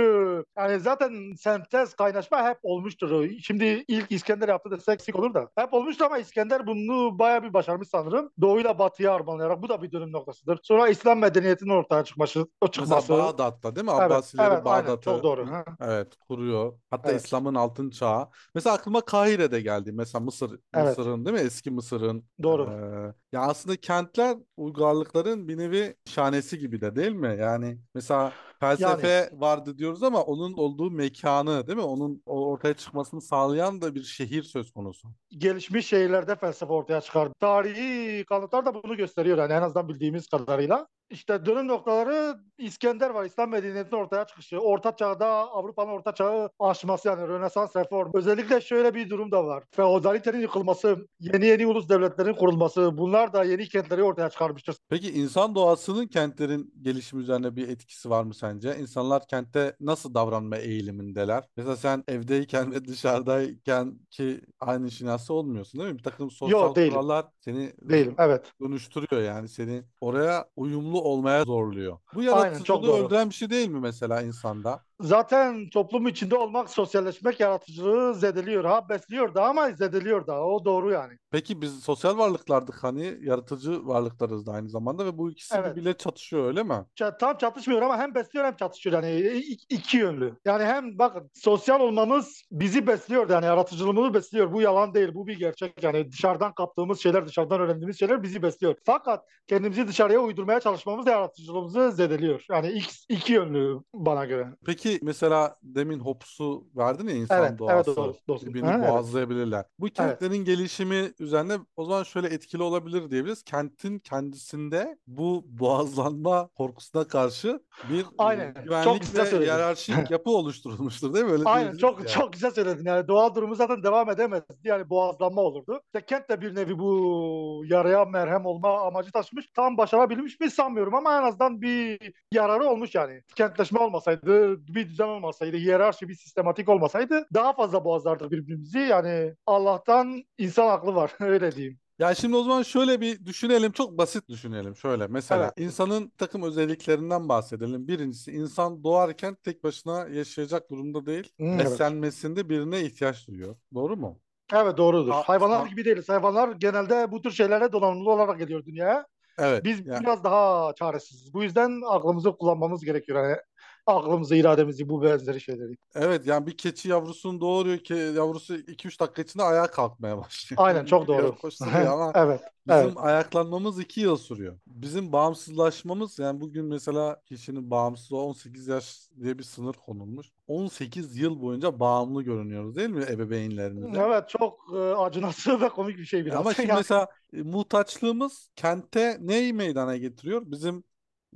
yani 0.57 0.79
zaten 0.79 1.33
sentez 1.38 1.93
kaynaşma 1.93 2.50
hep 2.50 2.57
olmuştur. 2.63 3.29
Şimdi 3.43 3.85
ilk 3.88 4.12
İskender 4.12 4.50
yaptı 4.50 4.71
desek 4.71 4.93
eksik 4.93 5.15
olur 5.15 5.33
da. 5.33 5.50
Hep 5.55 5.74
olmuştur 5.74 6.05
ama 6.05 6.17
İskender 6.17 6.67
bunu 6.67 7.19
bayağı 7.19 7.43
bir 7.43 7.53
başarmış 7.53 7.89
sanırım. 7.89 8.31
Doğuyla 8.41 8.79
batıya 8.79 9.13
harmanlayarak 9.13 9.62
bu 9.62 9.69
da 9.69 9.81
bir 9.81 9.91
dönüm 9.91 10.12
noktasıdır. 10.12 10.59
Sonra 10.63 10.88
İslam 10.89 11.19
medeniyetinin 11.19 11.69
ortaya 11.69 12.03
çıkması. 12.03 12.47
O 12.62 12.67
çıkması. 12.67 12.95
Mesela 12.95 13.24
Bağdat'ta 13.24 13.75
değil 13.75 13.85
mi? 13.85 13.91
Evet, 14.00 14.12
Abbasileri 14.12 14.47
evet, 14.47 14.62
aynen. 14.65 14.88
Bağdat'ı 14.88 15.01
Çok 15.01 15.24
doğru. 15.24 15.51
Ha. 15.51 15.65
evet 15.81 16.15
kuruyor. 16.29 16.74
Hatta 16.89 17.12
Evet. 17.12 17.25
İslam'ın 17.25 17.55
altın 17.55 17.89
çağı. 17.89 18.27
Mesela 18.55 18.75
aklıma 18.75 19.01
Kahire'de 19.01 19.62
geldi. 19.62 19.91
Mesela 19.91 20.25
Mısır, 20.25 20.59
Evet. 20.75 20.97
Mısır'ın 20.97 21.25
değil 21.25 21.38
mi? 21.38 21.41
Eski 21.41 21.71
Mısır'ın. 21.71 22.25
Doğru. 22.43 22.63
Ee, 22.71 23.13
ya 23.36 23.42
aslında 23.42 23.75
kentler 23.77 24.38
uygarlıkların 24.58 25.48
bir 25.48 25.58
nevi 25.58 25.96
şanesi 26.06 26.60
gibi 26.60 26.82
de 26.82 26.96
değil 26.96 27.12
mi? 27.12 27.38
Yani 27.39 27.77
mesela 27.94 28.34
felsefe 28.59 29.29
vardı 29.33 29.77
diyoruz 29.77 30.03
ama 30.03 30.21
onun 30.21 30.53
olduğu 30.53 30.91
mekanı 30.91 31.67
değil 31.67 31.77
mi? 31.77 31.83
Onun 31.83 32.21
ortaya 32.25 32.74
çıkmasını 32.74 33.21
sağlayan 33.21 33.81
da 33.81 33.95
bir 33.95 34.03
şehir 34.03 34.43
söz 34.43 34.71
konusu. 34.71 35.07
gelişmiş 35.38 35.88
şehirlerde 35.88 36.35
felsefe 36.35 36.74
ortaya 36.74 37.01
çıkar. 37.01 37.29
Tarihi 37.39 38.25
kanıtlar 38.25 38.65
da 38.65 38.83
bunu 38.83 38.97
gösteriyor 38.97 39.38
yani 39.38 39.53
en 39.53 39.62
azından 39.62 39.89
bildiğimiz 39.89 40.27
kadarıyla. 40.27 40.88
İşte 41.09 41.45
dönüm 41.45 41.67
noktaları 41.67 42.38
İskender 42.57 43.09
var. 43.09 43.25
İslam 43.25 43.50
medeniyetinin 43.50 44.01
ortaya 44.01 44.25
çıkışı. 44.25 44.59
Orta 44.59 44.95
çağda 44.95 45.27
Avrupa'nın 45.27 45.91
orta 45.91 46.13
çağı 46.13 46.50
aşması 46.59 47.07
yani 47.07 47.27
Rönesans 47.27 47.75
reform. 47.75 48.12
Özellikle 48.13 48.62
şöyle 48.62 48.95
bir 48.95 49.09
durum 49.09 49.31
da 49.31 49.45
var. 49.45 49.63
Feodalitenin 49.71 50.39
yıkılması, 50.39 51.07
yeni 51.19 51.45
yeni 51.45 51.67
ulus 51.67 51.89
devletlerin 51.89 52.33
kurulması 52.33 52.97
bunlar 52.97 53.33
da 53.33 53.43
yeni 53.43 53.67
kentleri 53.67 54.03
ortaya 54.03 54.29
çıkarmıştır. 54.29 54.75
Peki 54.89 55.12
insan 55.12 55.55
doğasının 55.55 56.07
kentlerin 56.07 56.74
gelişimi 56.81 57.21
üzerine 57.21 57.55
bir 57.55 57.69
etkisi 57.69 58.09
var 58.09 58.24
mı 58.24 58.33
sence? 58.45 58.77
İnsanlar 58.79 59.27
kentte 59.27 59.75
nasıl 59.79 60.13
davranma 60.13 60.57
eğilimindeler? 60.57 61.43
Mesela 61.57 61.75
sen 61.77 62.03
evdeyken 62.07 62.71
ve 62.71 62.85
dışarıdayken 62.87 63.99
ki 64.11 64.41
aynı 64.59 64.87
işin 64.87 65.07
aslında 65.07 65.39
olmuyorsun 65.39 65.81
değil 65.81 65.91
mi? 65.91 65.97
Bir 65.97 66.03
takım 66.03 66.31
sosyal 66.31 66.75
değilim. 66.75 66.99
kurallar 66.99 67.25
seni 67.39 67.73
Değilim. 67.89 68.15
Evet. 68.19 68.53
dönüştürüyor 68.61 69.21
yani 69.23 69.49
seni 69.49 69.83
oraya 70.01 70.45
uyumlu 70.55 71.01
olmaya 71.01 71.43
zorluyor. 71.45 71.97
Bu 72.13 72.23
Aynen, 72.31 72.63
çok 72.63 72.85
yaratıcılığı 72.85 72.87
doğru. 72.87 73.05
öldüren 73.05 73.29
bir 73.29 73.35
şey 73.35 73.49
değil 73.49 73.69
mi 73.69 73.79
mesela 73.79 74.21
insanda? 74.21 74.85
Zaten 75.01 75.69
toplum 75.69 76.07
içinde 76.07 76.35
olmak, 76.35 76.69
sosyalleşmek 76.69 77.39
yaratıcılığı 77.39 78.13
zedeliyor. 78.15 78.65
Ha 78.65 78.89
besliyor 78.89 79.35
da 79.35 79.45
ama 79.45 79.69
zedeliyor 79.71 80.27
da. 80.27 80.45
O 80.45 80.65
doğru 80.65 80.91
yani. 80.91 81.13
Peki 81.31 81.61
biz 81.61 81.79
sosyal 81.79 82.17
varlıklardık 82.17 82.83
hani 82.83 83.17
yaratıcı 83.21 83.87
varlıklarız 83.87 84.45
da 84.47 84.51
aynı 84.51 84.69
zamanda 84.69 85.05
ve 85.05 85.17
bu 85.17 85.31
ikisi 85.31 85.55
Evet. 85.57 85.71
birbiriyle 85.71 85.97
çatışıyor 85.97 86.45
öyle 86.47 86.63
mi? 86.63 86.73
Ça- 86.99 87.17
tam 87.17 87.37
çatışmıyor 87.37 87.81
ama 87.81 87.97
hem 87.97 88.15
besliyor 88.15 88.45
hem 88.45 88.55
çatışıyor 88.55 89.03
yani 89.03 89.15
İ- 89.19 89.57
iki 89.69 89.97
yönlü. 89.97 90.33
Yani 90.45 90.63
hem 90.63 90.99
bakın 90.99 91.31
sosyal 91.33 91.79
olmamız 91.79 92.41
bizi 92.51 92.87
besliyor 92.87 93.29
yani 93.29 93.45
yaratıcılığımızı 93.45 94.13
besliyor. 94.13 94.51
Bu 94.53 94.61
yalan 94.61 94.93
değil 94.93 95.09
bu 95.13 95.27
bir 95.27 95.39
gerçek 95.39 95.83
yani 95.83 96.11
dışarıdan 96.11 96.53
kaptığımız 96.53 96.99
şeyler 96.99 97.27
dışarıdan 97.27 97.59
öğrendiğimiz 97.61 97.99
şeyler 97.99 98.23
bizi 98.23 98.41
besliyor. 98.43 98.75
Fakat 98.85 99.25
kendimizi 99.47 99.87
dışarıya 99.87 100.19
uydurmaya 100.19 100.59
çalışmamız 100.59 101.05
da 101.05 101.11
yaratıcılığımızı 101.11 101.91
zedeliyor. 101.91 102.45
Yani 102.51 102.71
iki, 102.71 102.95
iki 103.09 103.33
yönlü 103.33 103.79
bana 103.93 104.25
göre. 104.25 104.47
Peki 104.65 104.85
mesela 105.01 105.56
demin 105.63 106.00
Hobbes'u 106.00 106.68
verdin 106.75 107.08
ya 107.08 107.15
insan 107.15 107.39
Evet, 107.39 107.50
evet 107.50 107.60
doğası. 107.60 107.96
doğru, 107.96 108.15
dostum. 108.27 108.50
birbirini 108.50 108.68
Ha, 108.70 108.77
evet. 108.80 108.89
boğazlayabilirler. 108.89 109.65
Bu 109.80 109.86
kentlerin 109.89 110.46
gelişimi 110.46 111.12
üzerine 111.20 111.58
o 111.75 111.86
zaman 111.86 112.04
şöyle 112.04 112.27
etkili 112.27 112.63
olabilir 112.63 113.10
diyebiliriz. 113.12 113.44
Kentin 113.44 114.00
kendisinde 114.00 114.98
bu 115.08 115.44
boğazlanma 115.48 116.48
korkusuna 116.48 117.08
karşı 117.08 117.60
bir 117.89 118.01
e, 118.01 118.06
Aynen. 118.18 118.54
Çok 118.54 118.63
güvenlik 118.63 119.01
güzel 119.01 119.25
ve 119.25 119.25
söyledin. 119.25 119.46
hiyerarşik 119.51 119.96
yapı 120.12 120.30
oluşturulmuştur 120.30 121.13
değil 121.13 121.25
mi? 121.25 121.32
Öyle 121.32 121.44
Aynen 121.46 121.77
çok 121.77 122.00
yani. 122.00 122.10
çok 122.10 122.34
güzel 122.34 122.51
söyledin. 122.51 122.86
Yani 122.86 123.08
doğal 123.08 123.36
durumu 123.36 123.56
zaten 123.56 123.84
devam 123.84 124.10
edemezdi. 124.10 124.46
Yani 124.63 124.89
boğazlanma 124.89 125.42
olurdu. 125.42 125.82
İşte 125.86 126.06
kent 126.06 126.30
de 126.30 126.42
bir 126.42 126.56
nevi 126.56 126.80
bu 126.80 127.63
yaraya 127.68 128.06
merhem 128.06 128.46
olma 128.46 128.82
amacı 128.82 129.12
taşımış. 129.12 129.46
Tam 129.56 129.77
başarabilmiş 129.77 130.39
mi 130.39 130.51
sanmıyorum 130.51 130.96
ama 130.96 131.18
en 131.20 131.24
azından 131.24 131.62
bir 131.62 132.00
yararı 132.32 132.63
olmuş 132.65 132.96
yani. 132.96 133.22
Kentleşme 133.36 133.80
olmasaydı, 133.80 134.68
bir 134.75 134.89
düzen 134.89 135.08
olmasaydı, 135.08 135.58
hiyerarşi 135.58 136.08
bir 136.08 136.15
sistematik 136.15 136.70
olmasaydı 136.70 137.27
daha 137.34 137.53
fazla 137.53 137.86
boğazlardık 137.86 138.32
birbirimizi. 138.32 138.79
Yani 138.79 139.34
Allah'tan 139.46 140.24
insan 140.38 140.67
aklı 140.67 140.96
var 140.96 141.12
öyle 141.20 141.51
diyeyim. 141.55 141.79
Ya 142.00 142.15
şimdi 142.15 142.36
o 142.36 142.44
zaman 142.44 142.63
şöyle 142.63 143.01
bir 143.01 143.25
düşünelim. 143.25 143.72
Çok 143.72 143.98
basit 143.98 144.29
düşünelim. 144.29 144.75
Şöyle 144.75 145.08
mesela 145.08 145.44
Evet. 145.44 145.53
insanın 145.58 146.12
takım 146.17 146.44
özelliklerinden 146.44 147.29
bahsedelim. 147.29 147.88
Birincisi 147.88 148.32
insan 148.32 148.84
doğarken 148.84 149.36
tek 149.44 149.63
başına 149.63 150.08
yaşayacak 150.08 150.70
durumda 150.72 151.05
değil. 151.05 151.32
Evet. 151.39 151.60
Beslenmesinde 151.60 152.50
birine 152.50 152.82
ihtiyaç 152.82 153.27
duyuyor. 153.27 153.55
Doğru 153.74 153.98
mu? 153.98 154.20
Evet 154.53 154.77
doğrudur. 154.77 155.12
A- 155.12 155.22
Hayvanlar 155.24 155.65
a- 155.65 155.67
gibi 155.67 155.86
değiliz. 155.86 156.10
Hayvanlar 156.10 156.51
genelde 156.51 157.12
bu 157.12 157.22
tür 157.22 157.32
şeylere 157.32 157.72
donanımlı 157.72 158.12
olarak 158.12 158.39
geliyor 158.39 158.65
dünyaya. 158.65 159.08
Evet. 159.38 159.63
Biz 159.65 159.88
ya- 159.88 160.00
biraz 160.01 160.24
daha 160.24 160.74
çaresiziz. 160.75 161.34
Bu 161.34 161.44
yüzden 161.44 161.82
aklımızı 161.89 162.32
kullanmamız 162.38 162.86
gerekiyor. 162.86 163.24
Yani 163.24 163.38
aklımızı, 163.86 164.36
irademizi, 164.36 164.89
bu 164.89 165.04
benzeri 165.04 165.42
şeyleri. 165.42 165.77
Evet 165.96 166.27
yani 166.27 166.48
bir 166.48 166.58
keçi 166.58 166.89
yavrusunu 166.89 167.42
doğuruyor 167.42 167.77
ki 167.77 167.94
yavrusu 167.94 168.56
2-3 168.56 169.00
dakika 169.00 169.22
içinde 169.22 169.44
ayağa 169.44 169.68
kalkmaya 169.68 170.18
başlıyor. 170.18 170.62
Aynen 170.65 170.86
çok 170.86 171.08
doğru. 171.08 171.36
ama 171.89 172.12
evet. 172.15 172.42
bizim 172.68 172.86
Evet. 172.88 172.98
ayaklanmamız 172.98 173.80
2 173.80 174.01
yıl 174.01 174.18
sürüyor. 174.18 174.60
Bizim 174.68 175.12
bağımsızlaşmamız 175.12 176.20
yani 176.20 176.42
bugün 176.42 176.65
mesela 176.65 177.22
kişinin 177.25 177.72
bağımsız 177.72 178.13
18 178.13 178.68
yaş 178.68 179.10
diye 179.22 179.38
bir 179.38 179.44
sınır 179.44 179.74
konulmuş. 179.74 180.27
18 180.48 181.18
yıl 181.18 181.42
boyunca 181.42 181.80
bağımlı 181.80 182.24
görünüyoruz 182.24 182.75
değil 182.75 182.89
mi 182.89 183.04
ebeveynlerimize? 183.10 184.01
Evet 184.01 184.30
çok 184.30 184.60
e, 184.75 184.77
acınası 184.77 185.62
ve 185.62 185.70
komik 185.70 185.98
bir 185.98 186.06
şey 186.06 186.25
biraz. 186.25 186.39
Ama 186.39 186.54
şimdi 186.54 186.74
mesela 186.74 187.08
e, 187.34 187.42
muhtaçlığımız 187.42 188.50
kente 188.56 189.18
neyi 189.22 189.54
meydana 189.54 189.98
getiriyor? 189.98 190.42
Bizim 190.46 190.84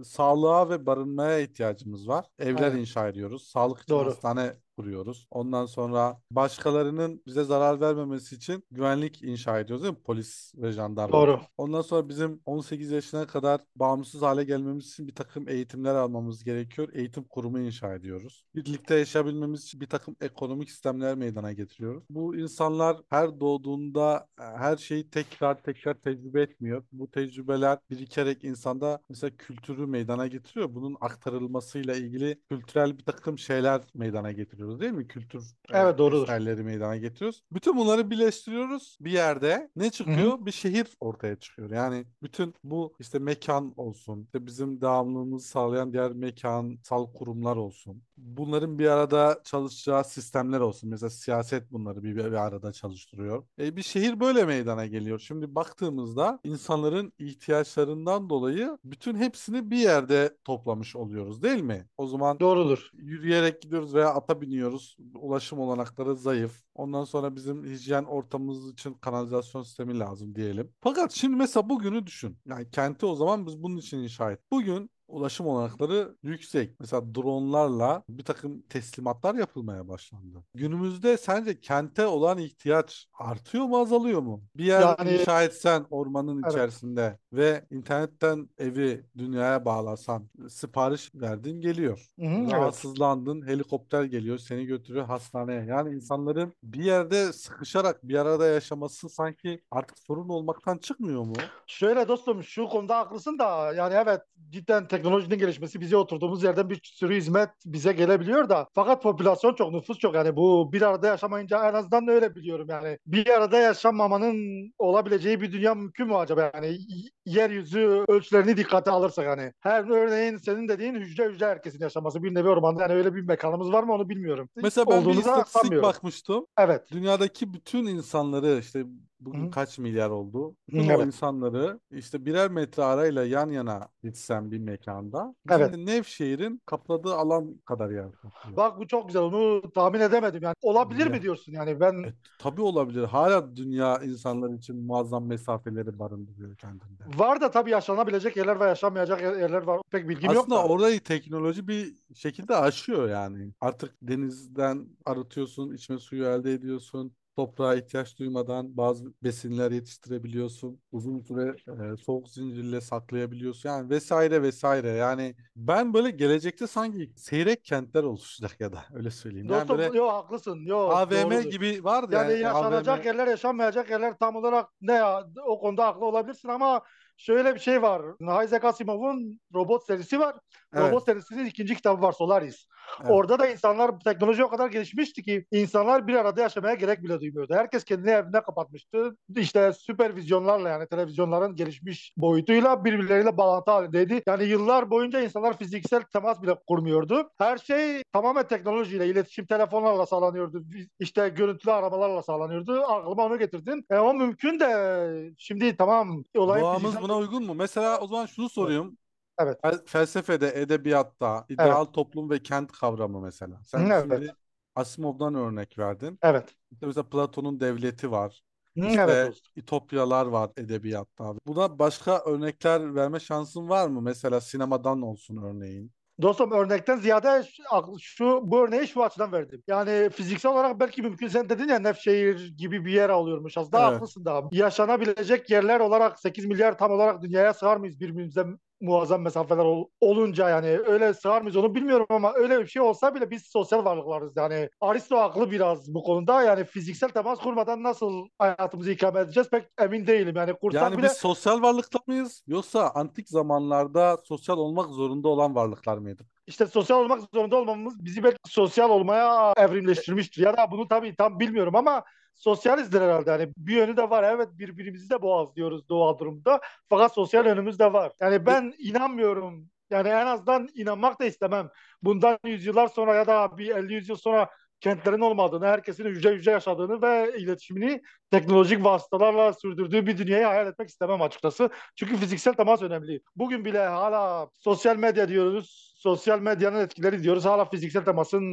sağlığa 0.05 0.69
ve 0.69 0.85
barınmaya 0.85 1.39
ihtiyacımız 1.39 2.07
var. 2.07 2.25
Evler 2.39 2.71
Aynen. 2.71 2.77
inşa 2.77 3.07
ediyoruz. 3.07 3.47
Sağlık 3.47 3.81
için 3.81 3.93
Doğru. 3.93 4.09
hastane 4.09 4.53
kuruyoruz. 4.79 5.27
Ondan 5.31 5.65
sonra 5.65 6.21
başkalarının 6.31 7.23
bize 7.27 7.43
zarar 7.43 7.81
vermemesi 7.81 8.35
için 8.35 8.63
güvenlik 8.71 9.23
inşa 9.23 9.59
ediyoruz 9.59 9.83
değil 9.83 9.93
mi? 9.93 10.03
Polis 10.03 10.53
ve 10.55 10.71
jandarma. 10.71 11.13
Doğru. 11.13 11.41
Ondan 11.57 11.81
sonra 11.81 12.09
bizim 12.09 12.41
18 12.45 12.91
yaşına 12.91 13.27
kadar 13.27 13.61
bağımsız 13.75 14.21
hale 14.21 14.43
gelmemiz 14.43 14.87
için 14.87 15.07
bir 15.07 15.15
takım 15.15 15.49
eğitimler 15.49 15.95
almamız 15.95 16.43
gerekiyor. 16.43 16.89
Eğitim 16.93 17.23
kurumu 17.23 17.59
inşa 17.59 17.95
ediyoruz. 17.95 18.45
Birlikte 18.55 18.95
yaşayabilmemiz 18.95 19.63
için 19.63 19.81
bir 19.81 19.87
takım 19.87 20.15
ekonomik 20.21 20.71
sistemler 20.71 21.15
meydana 21.15 21.53
getiriyoruz. 21.53 22.03
Bu 22.09 22.35
insanlar 22.35 22.97
her 23.09 23.39
doğduğunda 23.39 24.27
e, 24.39 24.43
her 24.43 24.77
şeyi 24.77 25.09
tekrar 25.09 25.63
tekrar 25.63 25.93
tecrübe 25.93 26.41
etmiyor. 26.41 26.83
Bu 26.91 27.11
tecrübeler 27.11 27.77
birikerek 27.89 28.43
insanda 28.43 28.99
mesela 29.09 29.31
kültürü 29.37 29.85
meydana 29.85 30.27
getiriyor. 30.27 30.75
Bunun 30.75 30.97
aktarılmasıyla 31.01 31.95
ilgili 31.95 32.41
kültürel 32.49 32.97
bir 32.97 33.03
takım 33.05 33.39
şeyler 33.39 33.81
meydana 33.93 34.31
getiriyoruz 34.69 34.79
değil 34.81 34.91
mi? 34.93 35.07
Kültür 35.07 35.55
e, 35.69 35.77
Evet, 35.77 35.97
doğrudur. 35.97 36.23
eserleri 36.23 36.63
meydana 36.63 36.97
getiriyoruz. 36.97 37.43
Bütün 37.51 37.77
bunları 37.77 38.09
birleştiriyoruz 38.11 38.97
bir 39.01 39.11
yerde. 39.11 39.69
Ne 39.75 39.89
çıkıyor? 39.91 40.45
Bir 40.45 40.51
şehir 40.51 40.87
ortaya 40.99 41.35
çıkıyor. 41.39 41.69
Yani 41.71 42.05
bütün 42.23 42.53
bu 42.63 42.95
işte 42.99 43.19
mekan 43.19 43.73
olsun, 43.77 44.23
işte 44.23 44.45
bizim 44.45 44.81
devamlılığımızı 44.81 45.47
sağlayan 45.47 45.93
diğer 45.93 46.11
mekansal 46.11 47.13
kurumlar 47.13 47.55
olsun. 47.55 48.03
Bunların 48.19 48.79
bir 48.79 48.87
arada 48.87 49.41
çalışacağı 49.43 50.03
sistemler 50.03 50.59
olsun. 50.59 50.89
Mesela 50.89 51.09
siyaset 51.09 51.71
bunları 51.71 52.03
bir, 52.03 52.15
bir 52.15 52.33
arada 52.33 52.71
çalıştırıyor. 52.71 53.43
E, 53.59 53.75
bir 53.75 53.81
şehir 53.81 54.19
böyle 54.19 54.45
meydana 54.45 54.85
geliyor. 54.85 55.19
Şimdi 55.19 55.55
baktığımızda 55.55 56.39
insanların 56.43 57.13
ihtiyaçlarından 57.19 58.29
dolayı 58.29 58.77
bütün 58.83 59.15
hepsini 59.15 59.71
bir 59.71 59.77
yerde 59.77 60.37
toplamış 60.43 60.95
oluyoruz 60.95 61.43
değil 61.43 61.61
mi? 61.61 61.87
O 61.97 62.07
zaman 62.07 62.39
Doğrudur. 62.39 62.89
yürüyerek 62.93 63.61
gidiyoruz 63.61 63.93
veya 63.93 64.09
ata 64.09 64.41
biniyoruz. 64.41 64.97
Ulaşım 65.15 65.59
olanakları 65.59 66.15
zayıf. 66.15 66.61
Ondan 66.75 67.03
sonra 67.03 67.35
bizim 67.35 67.65
hijyen 67.65 68.03
ortamımız 68.03 68.71
için 68.71 68.93
kanalizasyon 68.93 69.63
sistemi 69.63 69.99
lazım 69.99 70.35
diyelim. 70.35 70.71
Fakat 70.81 71.11
şimdi 71.11 71.35
mesela 71.35 71.69
bugünü 71.69 72.07
düşün. 72.07 72.37
Yani 72.45 72.71
kenti 72.71 73.05
o 73.05 73.15
zaman 73.15 73.47
biz 73.47 73.63
bunun 73.63 73.77
için 73.77 73.99
inşa 73.99 74.31
ettik. 74.31 74.51
Bugün 74.51 74.89
ulaşım 75.09 75.47
olanakları 75.47 76.15
yüksek. 76.23 76.79
Mesela 76.79 77.15
dronlarla 77.15 78.03
bir 78.09 78.23
takım 78.23 78.61
teslimatlar 78.61 79.35
yapılmaya 79.35 79.87
başlandı. 79.87 80.43
Günümüzde 80.55 81.17
sence 81.17 81.59
kente 81.59 82.05
olan 82.07 82.37
ihtiyaç 82.37 83.07
artıyor 83.19 83.65
mu 83.65 83.77
azalıyor 83.77 84.21
mu? 84.21 84.43
Bir 84.55 84.65
yer 84.65 84.81
Yani- 84.81 85.11
inşa 85.13 85.43
etsen 85.43 85.85
ormanın 85.89 86.41
Evet. 86.43 86.53
içerisinde 86.53 87.17
ve 87.33 87.65
internetten 87.71 88.49
evi 88.57 89.05
dünyaya 89.17 89.65
bağlasan 89.65 90.29
sipariş 90.49 91.15
verdin 91.15 91.61
geliyor. 91.61 92.05
Hı 92.19 92.25
hı, 92.25 92.29
evet. 92.43 92.51
Rahatsızlandın 92.53 93.47
helikopter 93.47 94.03
geliyor 94.03 94.37
seni 94.37 94.65
götürüyor 94.65 95.05
hastaneye. 95.05 95.65
Yani 95.65 95.95
insanların 95.95 96.53
bir 96.63 96.83
yerde 96.83 97.33
sıkışarak 97.33 98.03
bir 98.07 98.15
arada 98.15 98.45
yaşaması 98.47 99.09
sanki 99.09 99.61
artık 99.71 99.99
sorun 99.99 100.29
olmaktan 100.29 100.77
çıkmıyor 100.77 101.23
mu? 101.25 101.33
Şöyle 101.67 102.07
dostum 102.07 102.43
şu 102.43 102.65
konuda 102.67 102.97
haklısın 102.97 103.39
da 103.39 103.73
yani 103.73 103.93
evet 103.93 104.21
cidden 104.49 104.87
teknolojinin 104.99 105.39
gelişmesi 105.39 105.81
bize 105.81 105.97
oturduğumuz 105.97 106.43
yerden 106.43 106.69
bir 106.69 106.79
sürü 106.83 107.15
hizmet 107.15 107.49
bize 107.65 107.91
gelebiliyor 107.91 108.49
da. 108.49 108.67
Fakat 108.75 109.03
popülasyon 109.03 109.55
çok 109.55 109.71
nüfus 109.71 109.97
çok. 109.97 110.15
Yani 110.15 110.35
bu 110.35 110.73
bir 110.73 110.81
arada 110.81 111.07
yaşamayınca 111.07 111.69
en 111.69 111.73
azından 111.73 112.07
öyle 112.07 112.35
biliyorum 112.35 112.67
yani. 112.69 112.97
Bir 113.05 113.29
arada 113.29 113.57
yaşamamanın 113.57 114.71
olabileceği 114.79 115.41
bir 115.41 115.51
dünya 115.51 115.75
mümkün 115.75 116.07
mü 116.07 116.15
acaba? 116.15 116.51
Yani 116.53 116.77
yeryüzü 117.25 118.03
ölçülerini 118.07 118.57
dikkate 118.57 118.91
alırsak 118.91 119.27
hani. 119.27 119.51
Her 119.59 119.89
örneğin 119.89 120.37
senin 120.37 120.67
dediğin 120.67 120.95
hücre 120.95 121.29
hücre 121.29 121.45
herkesin 121.45 121.81
yaşaması 121.81 122.23
bir 122.23 122.33
nevi 122.33 122.49
ormanda. 122.49 122.81
Yani 122.81 122.93
öyle 122.93 123.15
bir 123.15 123.21
mekanımız 123.21 123.71
var 123.71 123.83
mı 123.83 123.93
onu 123.93 124.09
bilmiyorum. 124.09 124.49
Mesela 124.55 124.85
ben 124.85 124.97
bir 124.97 125.01
Olduğunu 125.01 125.15
da 125.15 125.19
istatistik 125.19 125.81
bakmıştım. 125.81 126.45
Evet. 126.59 126.91
Dünyadaki 126.91 127.53
bütün 127.53 127.85
insanları 127.85 128.59
işte 128.59 128.83
bugün 129.19 129.47
Hı. 129.47 129.51
kaç 129.51 129.79
milyar 129.79 130.09
oldu? 130.09 130.55
Bütün 130.67 130.89
o 130.89 130.93
evet. 130.93 131.05
insanları 131.05 131.79
işte 131.91 132.25
birer 132.25 132.51
metre 132.51 132.83
arayla 132.83 133.25
yan 133.25 133.49
yana 133.49 133.87
gitsen 134.03 134.51
bir 134.51 134.59
mekanda. 134.59 135.35
Evet. 135.51 135.71
Şimdi 135.71 135.85
Nevşehir'in 135.85 136.61
kapladığı 136.65 137.13
alan 137.15 137.57
kadar 137.65 137.89
yer 137.89 138.11
kaplıyor. 138.11 138.57
Bak 138.57 138.79
bu 138.79 138.87
çok 138.87 139.07
güzel 139.07 139.21
onu 139.21 139.71
tahmin 139.71 139.99
edemedim 139.99 140.43
yani 140.43 140.55
olabilir 140.61 141.05
Ya. 141.05 141.11
mi 141.11 141.21
diyorsun 141.21 141.51
yani 141.51 141.79
ben 141.79 142.03
E, 142.03 142.13
tabii 142.39 142.61
olabilir. 142.61 143.03
Hala 143.03 143.55
dünya 143.55 143.97
insanlar 144.03 144.49
için 144.57 144.85
muazzam 144.85 145.25
mesafeleri 145.25 145.99
barındırıyor 145.99 146.55
kendinde. 146.57 147.03
Var 147.17 147.41
da 147.41 147.51
tabii 147.51 147.69
yaşanabilecek 147.71 148.37
yerler 148.37 148.59
ve 148.59 148.65
yaşanmayacak 148.65 149.21
yer- 149.21 149.35
yerler 149.39 149.61
var. 149.63 149.81
Pek 149.91 150.09
bilgim 150.09 150.31
yok 150.31 150.43
Aslında 150.43 150.55
da. 150.55 150.67
orayı 150.67 150.99
teknoloji 150.99 151.67
bir 151.67 151.95
şekilde 152.15 152.55
aşıyor 152.55 153.09
yani. 153.09 153.51
Artık 153.61 153.95
denizden 154.01 154.87
arıtıyorsun, 155.05 155.73
içme 155.73 155.97
suyu 155.99 156.25
elde 156.25 156.53
ediyorsun. 156.53 157.11
Toprağa 157.39 157.75
ihtiyaç 157.75 158.19
duymadan 158.19 158.77
bazı 158.77 159.05
besinler 159.23 159.71
yetiştirebiliyorsun. 159.71 160.81
Uzun 160.91 161.19
süre 161.19 161.55
e, 161.93 161.97
soğuk 161.97 162.29
zincirle 162.29 162.81
saklayabiliyorsun. 162.81 163.69
Yani 163.69 163.89
vesaire 163.89 164.41
vesaire. 164.41 164.89
Yani 164.89 165.35
ben 165.55 165.93
böyle 165.93 166.09
gelecekte 166.11 166.67
sanki 166.67 167.11
seyrek 167.15 167.65
kentler 167.65 168.03
oluşacak 168.03 168.61
ya 168.61 168.73
da 168.73 168.79
öyle 168.93 169.11
söyleyeyim. 169.11 169.47
Yani 169.49 169.59
Dostum 169.59 169.77
böyle 169.77 169.97
yok 169.97 170.11
haklısın. 170.11 170.65
Yok 170.65 170.93
AVM 170.93 171.11
doğrudur. 171.11 171.51
gibi 171.51 171.83
vardı 171.83 172.15
Yani 172.15 172.31
yani. 172.31 172.41
yaşanacak 172.41 172.99
AVM 172.99 173.07
yerler 173.07 173.27
yaşanmayacak 173.27 173.89
yerler 173.89 174.17
tam 174.19 174.35
olarak 174.35 174.69
ne 174.81 174.93
ya 174.93 175.27
o 175.47 175.59
konuda 175.59 175.85
haklı 175.87 176.05
olabilirsin 176.05 176.49
ama 176.49 176.81
şöyle 177.17 177.55
bir 177.55 177.59
şey 177.59 177.81
var. 177.81 178.01
Isaac 178.45 178.65
Asimov'un 178.65 179.39
robot 179.53 179.85
serisi 179.85 180.19
var. 180.19 180.35
Evet, 180.73 180.91
Robot 180.91 181.05
serisinin 181.05 181.45
ikinci 181.45 181.75
kitabı 181.75 182.01
var 182.01 182.11
Solaris. 182.11 182.67
evet. 183.01 183.11
Orada 183.11 183.39
da 183.39 183.47
insanlar 183.47 183.99
teknoloji 183.99 184.43
o 184.43 184.49
kadar 184.49 184.69
gelişmişti 184.69 185.23
ki 185.23 185.45
insanlar 185.51 186.07
bir 186.07 186.15
arada 186.15 186.41
yaşamaya 186.41 186.73
gerek 186.73 187.03
bile 187.03 187.19
duymuyordu. 187.19 187.53
Herkes 187.53 187.83
kendini 187.83 188.09
evine 188.09 188.41
kapatmıştı. 188.41 189.17
İşte 189.35 189.73
süpervizyonlarla 189.73 190.69
yani 190.69 190.87
televizyonların 190.87 191.55
gelişmiş 191.55 192.13
boyutuyla 192.17 192.85
birbirleriyle 192.85 193.37
bağlantı 193.37 193.71
halindeydi. 193.71 194.21
Yani 194.27 194.43
yıllar 194.43 194.89
boyunca 194.89 195.21
insanlar 195.21 195.57
fiziksel 195.57 196.01
temas 196.01 196.41
bile 196.41 196.55
kurmuyordu. 196.67 197.29
Her 197.37 197.57
şey 197.57 198.03
tamamen 198.13 198.47
teknolojiyle, 198.47 199.07
iletişim 199.07 199.45
telefonlarla 199.45 200.05
sağlanıyordu. 200.05 200.63
İşte 200.99 201.29
görüntülü 201.29 201.71
aramalarla 201.71 202.23
sağlanıyordu. 202.23 202.83
Aklıma 202.83 203.25
onu 203.25 203.39
getirdin. 203.39 203.85
E, 203.91 203.95
ama 203.95 204.13
mümkün 204.13 204.59
de 204.59 205.31
şimdi 205.37 205.77
tamam 205.77 206.23
olayın 206.37 206.63
Doğamız 206.63 206.83
fiziksel- 206.83 207.01
buna 207.01 207.17
uygun 207.17 207.45
mu? 207.45 207.53
Mesela 207.53 207.99
o 207.99 208.07
zaman 208.07 208.25
şunu 208.25 208.49
sorayım. 208.49 208.97
Evet. 209.39 209.59
Fel- 209.63 209.85
Felsefede, 209.85 210.61
edebiyatta, 210.61 211.45
ideal 211.49 211.85
toplum 211.85 212.29
ve 212.29 212.39
kent 212.43 212.71
kavramı 212.71 213.21
mesela. 213.21 213.61
Sen 213.65 213.79
Evet. 213.89 214.01
şimdi 214.01 214.33
Asimov'dan 214.75 215.35
örnek 215.35 215.79
verdin. 215.79 216.19
Evet. 216.21 216.55
İşte 216.71 216.85
mesela 216.85 217.03
Platon'un 217.09 217.59
devleti 217.59 218.11
var. 218.11 218.41
Hı, 218.77 218.85
İşte 218.85 219.01
Evet 219.01 219.27
dostum. 219.27 219.51
İtopyalar 219.55 220.25
var 220.25 220.49
edebiyatta. 220.57 221.33
Buna 221.47 221.79
başka 221.79 222.19
örnekler 222.25 222.95
verme 222.95 223.19
şansın 223.19 223.69
var 223.69 223.87
mı? 223.87 224.01
Mesela 224.01 224.41
sinemadan 224.41 225.01
olsun 225.01 225.37
örneğin. 225.43 225.91
Dostum 226.21 226.51
örnekten 226.51 226.97
ziyade 226.97 227.43
şu, 227.43 227.63
şu 227.99 228.41
bu 228.43 228.59
örneği 228.59 228.87
şu 228.87 229.03
açıdan 229.03 229.31
verdim. 229.31 229.63
Yani 229.67 230.09
fiziksel 230.09 230.51
olarak 230.51 230.79
belki 230.79 231.01
mümkün 231.01 231.27
sen 231.27 231.49
dedin 231.49 231.67
ya 231.67 231.79
Nevşehir 231.79 232.57
gibi 232.57 232.85
bir 232.85 232.91
yer 232.91 233.09
alıyormuş. 233.09 233.57
Aslında 233.57 233.79
Evet. 233.83 233.93
haklısın 233.95 234.25
da. 234.25 234.43
Yaşanabilecek 234.51 235.49
yerler 235.49 235.79
olarak 235.79 236.19
8 236.19 236.45
milyar 236.45 236.77
tam 236.77 236.91
olarak 236.91 237.21
dünyaya 237.21 237.53
sığar 237.53 237.77
mıyız 237.77 237.99
birbirimize 237.99 238.45
muazzam 238.81 239.21
mesafeler 239.21 239.65
ol- 239.65 239.87
olunca 240.01 240.49
yani 240.49 240.67
öyle 240.67 241.13
sığar 241.13 241.41
mıyız 241.41 241.55
onu 241.55 241.75
bilmiyorum 241.75 242.05
ama 242.09 242.33
öyle 242.33 242.59
bir 242.59 242.67
şey 242.67 242.81
olsa 242.81 243.15
bile 243.15 243.31
biz 243.31 243.43
sosyal 243.43 243.85
varlıklarız. 243.85 244.37
Yani 244.37 244.69
Aristo 244.81 245.17
haklı 245.17 245.51
biraz 245.51 245.93
bu 245.93 246.03
konuda. 246.03 246.43
Yani 246.43 246.63
fiziksel 246.63 247.09
temas 247.09 247.39
kurmadan 247.39 247.83
nasıl 247.83 248.27
hayatımızı 248.37 248.91
ikame 248.91 249.19
edeceğiz 249.19 249.49
pek 249.49 249.65
emin 249.79 250.07
değilim. 250.07 250.35
Yani 250.35 250.53
kursak 250.53 250.81
Yani 250.81 250.97
bile 250.97 251.05
biz 251.05 251.13
sosyal 251.13 251.61
varlıklar 251.61 252.01
mıyız? 252.07 252.43
Yoksa 252.47 252.89
antik 252.95 253.29
zamanlarda 253.29 254.17
sosyal 254.23 254.57
olmak 254.57 254.89
zorunda 254.89 255.27
olan 255.27 255.55
varlıklar 255.55 255.97
mıydık? 255.97 256.27
İşte 256.47 256.67
sosyal 256.67 256.99
olmak 256.99 257.21
zorunda 257.33 257.55
olmamız 257.55 258.05
bizi 258.05 258.23
belki 258.23 258.37
sosyal 258.47 258.89
olmaya 258.89 259.53
evrimleştirmiştir. 259.57 260.43
Ya 260.43 260.57
da 260.57 260.71
bunu 260.71 260.87
tabii 260.87 261.15
tam 261.15 261.39
bilmiyorum 261.39 261.75
ama 261.75 262.03
sosyalizdir 262.39 263.01
herhalde. 263.01 263.31
Yani 263.31 263.49
bir 263.57 263.75
yönü 263.75 263.97
de 263.97 264.09
var. 264.09 264.23
Evet 264.23 264.49
birbirimizi 264.51 265.09
de 265.09 265.21
boğazlıyoruz 265.21 265.89
doğal 265.89 266.19
durumda. 266.19 266.59
Fakat 266.89 267.13
sosyal 267.13 267.45
yönümüz 267.45 267.79
de 267.79 267.93
var. 267.93 268.11
Yani 268.21 268.45
ben 268.45 268.73
inanmıyorum. 268.79 269.69
Yani 269.89 270.07
en 270.09 270.25
azından 270.25 270.69
inanmak 270.73 271.19
da 271.19 271.25
istemem. 271.25 271.69
Bundan 272.01 272.39
yüzyıllar 272.45 272.87
sonra 272.87 273.15
ya 273.15 273.27
da 273.27 273.57
bir 273.57 273.75
50-100 273.75 274.09
yıl 274.09 274.15
sonra 274.15 274.49
kentlerin 274.81 275.19
olmadığını, 275.19 275.65
herkesin 275.65 276.05
hücre 276.05 276.31
hücre 276.31 276.51
yaşadığını 276.51 277.01
ve 277.01 277.37
iletişimini 277.37 278.01
teknolojik 278.31 278.85
vasıtalarla 278.85 279.53
sürdürdüğü 279.53 280.07
bir 280.07 280.17
dünyayı 280.17 280.45
hayal 280.45 280.67
etmek 280.67 280.89
istemem 280.89 281.21
açıkçası. 281.21 281.69
Çünkü 281.95 282.17
fiziksel 282.17 282.53
temas 282.53 282.81
önemli. 282.81 283.21
Bugün 283.35 283.65
bile 283.65 283.79
hala 283.87 284.49
sosyal 284.53 284.97
medya 284.97 285.27
diyoruz, 285.27 285.88
sosyal 285.99 286.39
medyanın 286.39 286.79
etkileri 286.79 287.23
diyoruz. 287.23 287.45
Hala 287.45 287.65
fiziksel 287.65 288.05
temasın 288.05 288.43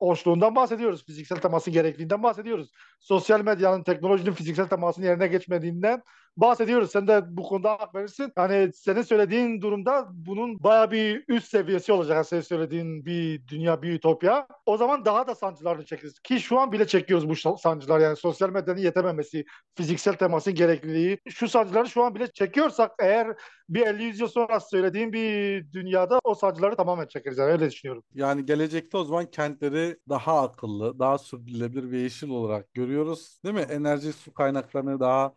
hoşluğundan 0.00 0.54
bahsediyoruz. 0.54 1.04
Fiziksel 1.06 1.36
temasın 1.36 1.72
gerekliliğinden 1.72 2.22
bahsediyoruz. 2.22 2.70
Sosyal 3.00 3.40
medyanın, 3.40 3.82
teknolojinin 3.82 4.32
fiziksel 4.32 4.68
temasın 4.68 5.02
yerine 5.02 5.26
geçmediğinden 5.26 6.02
bahsediyoruz. 6.36 6.90
Sen 6.90 7.08
de 7.08 7.22
bu 7.28 7.42
konuda 7.42 7.72
hak 7.72 7.94
verirsin. 7.94 8.32
Yani 8.36 8.72
senin 8.72 9.02
söylediğin 9.02 9.60
durumda 9.60 10.08
bunun 10.10 10.62
baya 10.62 10.90
bir 10.90 11.24
üst 11.28 11.48
seviyesi 11.48 11.92
olacak. 11.92 12.26
Senin 12.26 12.40
söylediğin 12.40 13.04
bir 13.06 13.48
dünya, 13.48 13.82
bir 13.82 13.92
ütopya. 13.92 14.46
O 14.66 14.76
zaman 14.76 15.04
daha 15.04 15.26
da 15.26 15.34
sancılarını 15.34 15.84
çekeriz. 15.84 16.20
Ki 16.20 16.40
şu 16.40 16.60
an 16.60 16.72
bile 16.72 16.86
çekiyoruz 16.86 17.28
bu 17.28 17.58
sancılar. 17.58 18.00
Yani 18.00 18.16
sosyal 18.16 18.50
medyanın 18.50 18.80
yetememesi, 18.80 19.44
fiziksel 19.76 20.14
temasın 20.14 20.54
gerekliliği. 20.54 21.18
Şu 21.28 21.48
sancıları 21.48 21.88
şu 21.88 22.04
an 22.04 22.14
bile 22.14 22.32
çekiyorsak 22.32 22.92
eğer 22.98 23.36
bir 23.68 23.86
50-100 23.86 24.20
yıl 24.20 24.28
sonra 24.28 24.60
söylediğim 24.60 25.12
bir 25.12 25.72
dünyada 25.72 26.20
o 26.24 26.34
sancıları 26.34 26.76
tamamen 26.88 27.08
çekeriz. 27.08 27.38
Yani 27.38 27.52
öyle 27.52 27.70
düşünüyorum. 27.70 28.04
Yani 28.14 28.46
gelecekte 28.46 28.96
o 28.96 29.04
zaman 29.04 29.30
kentleri 29.30 29.98
daha 30.08 30.42
akıllı, 30.42 30.98
daha 30.98 31.18
sürdürülebilir 31.18 31.90
ve 31.90 31.98
yeşil 31.98 32.28
olarak 32.30 32.74
görüyoruz. 32.74 33.40
Değil 33.44 33.54
mi? 33.54 33.60
Enerji, 33.60 34.12
su 34.12 34.34
kaynaklarını 34.34 35.00
daha 35.00 35.34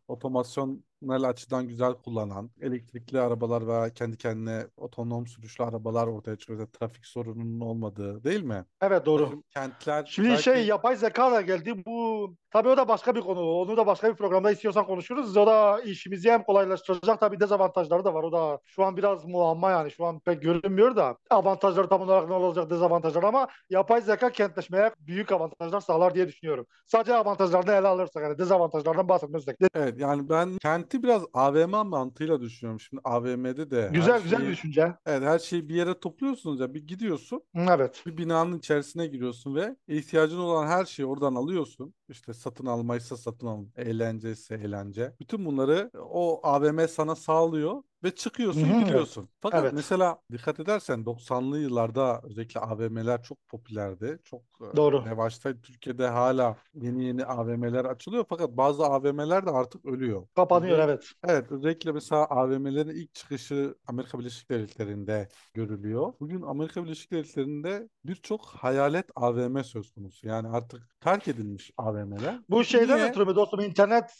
otomasyonel 1.01 1.29
açıdan 1.29 1.67
güzel 1.67 1.93
kullanan, 1.93 2.49
elektrikli 2.61 3.19
arabalar 3.19 3.67
veya 3.67 3.89
kendi 3.93 4.17
kendine 4.17 4.67
otonom 4.77 5.27
sürüşlü 5.27 5.63
arabalar 5.63 6.07
ortaya 6.07 6.35
çıkıyor. 6.37 6.59
Yani 6.59 6.71
Trafik 6.71 7.05
sorununun 7.05 7.59
olmadığı 7.59 8.23
değil 8.23 8.43
mi? 8.43 8.65
Evet 8.81 9.05
doğru. 9.05 9.25
Bizim 9.25 9.43
Kentler 9.53 10.05
Şimdi 10.05 10.29
belki- 10.29 10.43
şey 10.43 10.65
yapay 10.65 10.95
zeka 10.95 11.31
da 11.31 11.41
geldi. 11.41 11.85
Bu 11.85 12.35
tabii 12.51 12.69
o 12.69 12.77
da 12.77 12.87
başka 12.87 13.15
bir 13.15 13.21
konu. 13.21 13.41
Onu 13.41 13.77
da 13.77 13.85
başka 13.87 14.09
bir 14.09 14.15
programda 14.15 14.51
istiyorsan 14.51 14.85
konuşuruz. 14.85 15.37
O 15.37 15.47
da 15.47 15.81
işimizi 15.81 16.31
hem 16.31 16.43
kolaylaştıracak 16.43 17.19
tabii 17.19 17.39
dezavantajları 17.39 18.05
da 18.05 18.13
var. 18.13 18.23
O 18.23 18.31
da 18.31 18.59
şu 18.65 18.83
an 18.83 18.97
biraz 18.97 19.25
muamma 19.25 19.71
yani. 19.71 19.91
Şu 19.91 20.05
an 20.05 20.19
pek 20.19 20.41
görünmüyor 20.41 20.95
da. 20.95 21.17
Avantajları 21.29 21.89
tam 21.89 22.01
olarak 22.01 22.27
ne 22.27 22.33
olacak 22.33 22.69
dezavantajlar 22.69 23.23
ama 23.23 23.47
yapay 23.69 24.01
zeka 24.01 24.29
kentleşmeye 24.29 24.91
büyük 24.99 25.31
avantajlar 25.31 25.81
sağlar 25.81 26.15
diye 26.15 26.27
düşünüyorum. 26.27 26.65
Sadece 26.85 27.15
avantajlarını 27.15 27.71
ele 27.71 27.87
alırsak 27.87 28.23
yani 28.23 28.37
dezavantajlardan 28.37 29.09
bahsetmezsek. 29.09 29.57
Evet 29.75 29.99
yani 29.99 30.29
ben 30.29 30.57
kenti 30.91 31.03
biraz 31.03 31.23
AVM 31.33 31.87
mantığıyla 31.89 32.41
düşünüyorum. 32.41 32.79
Şimdi 32.79 33.01
AVM'de 33.03 33.71
de 33.71 33.89
Güzel 33.93 34.21
güzel 34.23 34.37
şeyi- 34.39 34.47
bir 34.47 34.53
düşünce. 34.53 34.95
Evet 35.05 35.21
her 35.23 35.39
şeyi 35.39 35.69
bir 35.69 35.75
yere 35.75 35.99
topluyorsunuz 35.99 36.59
ya 36.59 36.73
bir 36.73 36.87
gidiyorsun 36.87 37.43
Evet. 37.55 38.03
bir 38.05 38.17
binanın 38.17 38.57
içerisine 38.57 39.07
giriyorsun 39.07 39.55
ve 39.55 39.75
ihtiyacın 39.87 40.37
olan 40.39 40.67
her 40.67 40.85
şeyi 40.85 41.05
oradan 41.05 41.35
alıyorsun. 41.35 41.93
İşte 42.09 42.33
satın 42.33 42.65
almaysa 42.65 43.17
satın 43.17 43.47
al, 43.47 43.65
eğlence 43.75 44.31
ise 44.31 44.55
eğlence. 44.55 45.15
Bütün 45.19 45.45
bunları 45.45 45.91
o 46.09 46.39
AVM 46.43 46.87
sana 46.87 47.15
sağlıyor 47.15 47.83
ve 48.03 48.15
çıkıyorsun 48.15 48.61
Hı 48.61 48.73
hı, 48.73 48.81
evet. 48.81 48.85
gidiyorsun. 48.87 49.29
Fakat 49.41 49.63
Evet. 49.63 49.73
mesela 49.73 50.17
dikkat 50.31 50.59
edersen 50.59 51.05
90'lı 51.05 51.59
yıllarda 51.59 52.21
özellikle 52.23 52.59
AVM'ler 52.59 53.23
çok 53.23 53.47
popülerdi. 53.47 54.19
Çok 54.23 54.41
e, 54.61 54.65
Doğru. 54.75 55.05
revaçtaydı. 55.05 55.61
Türkiye'de 55.61 56.07
hala 56.07 56.57
yeni 56.73 57.05
yeni 57.05 57.25
AVM'ler 57.25 57.85
açılıyor 57.85 58.25
fakat 58.29 58.49
bazı 58.57 58.83
AVM'ler 58.85 59.45
de 59.45 59.49
artık 59.51 59.85
ölüyor. 59.85 60.27
Kapanıyor 60.35 60.77
Ve- 60.77 60.83
evet. 60.83 61.11
Evet, 61.27 61.51
özellikle 61.51 61.91
mesela 61.91 62.25
AVM'lerin 62.25 62.89
ilk 62.89 63.13
çıkışı 63.13 63.75
Amerika 63.87 64.19
Birleşik 64.19 64.49
Devletleri'nde 64.49 65.29
görülüyor. 65.53 66.13
Bugün 66.19 66.41
Amerika 66.41 66.83
Birleşik 66.83 67.11
Devletleri'nde 67.11 67.89
birçok 68.05 68.45
hayalet 68.45 69.05
AVM 69.15 69.63
söz 69.63 69.91
konusu. 69.91 70.27
Yani 70.27 70.47
artık 70.47 70.81
terk 71.01 71.27
edilmiş 71.27 71.71
AVM'ler. 71.77 72.39
Bu 72.49 72.63
şeyden 72.63 72.97
Niye? 72.97 73.09
ötürü 73.09 73.25
mü 73.25 73.35
dostum 73.35 73.59
internet 73.59 74.11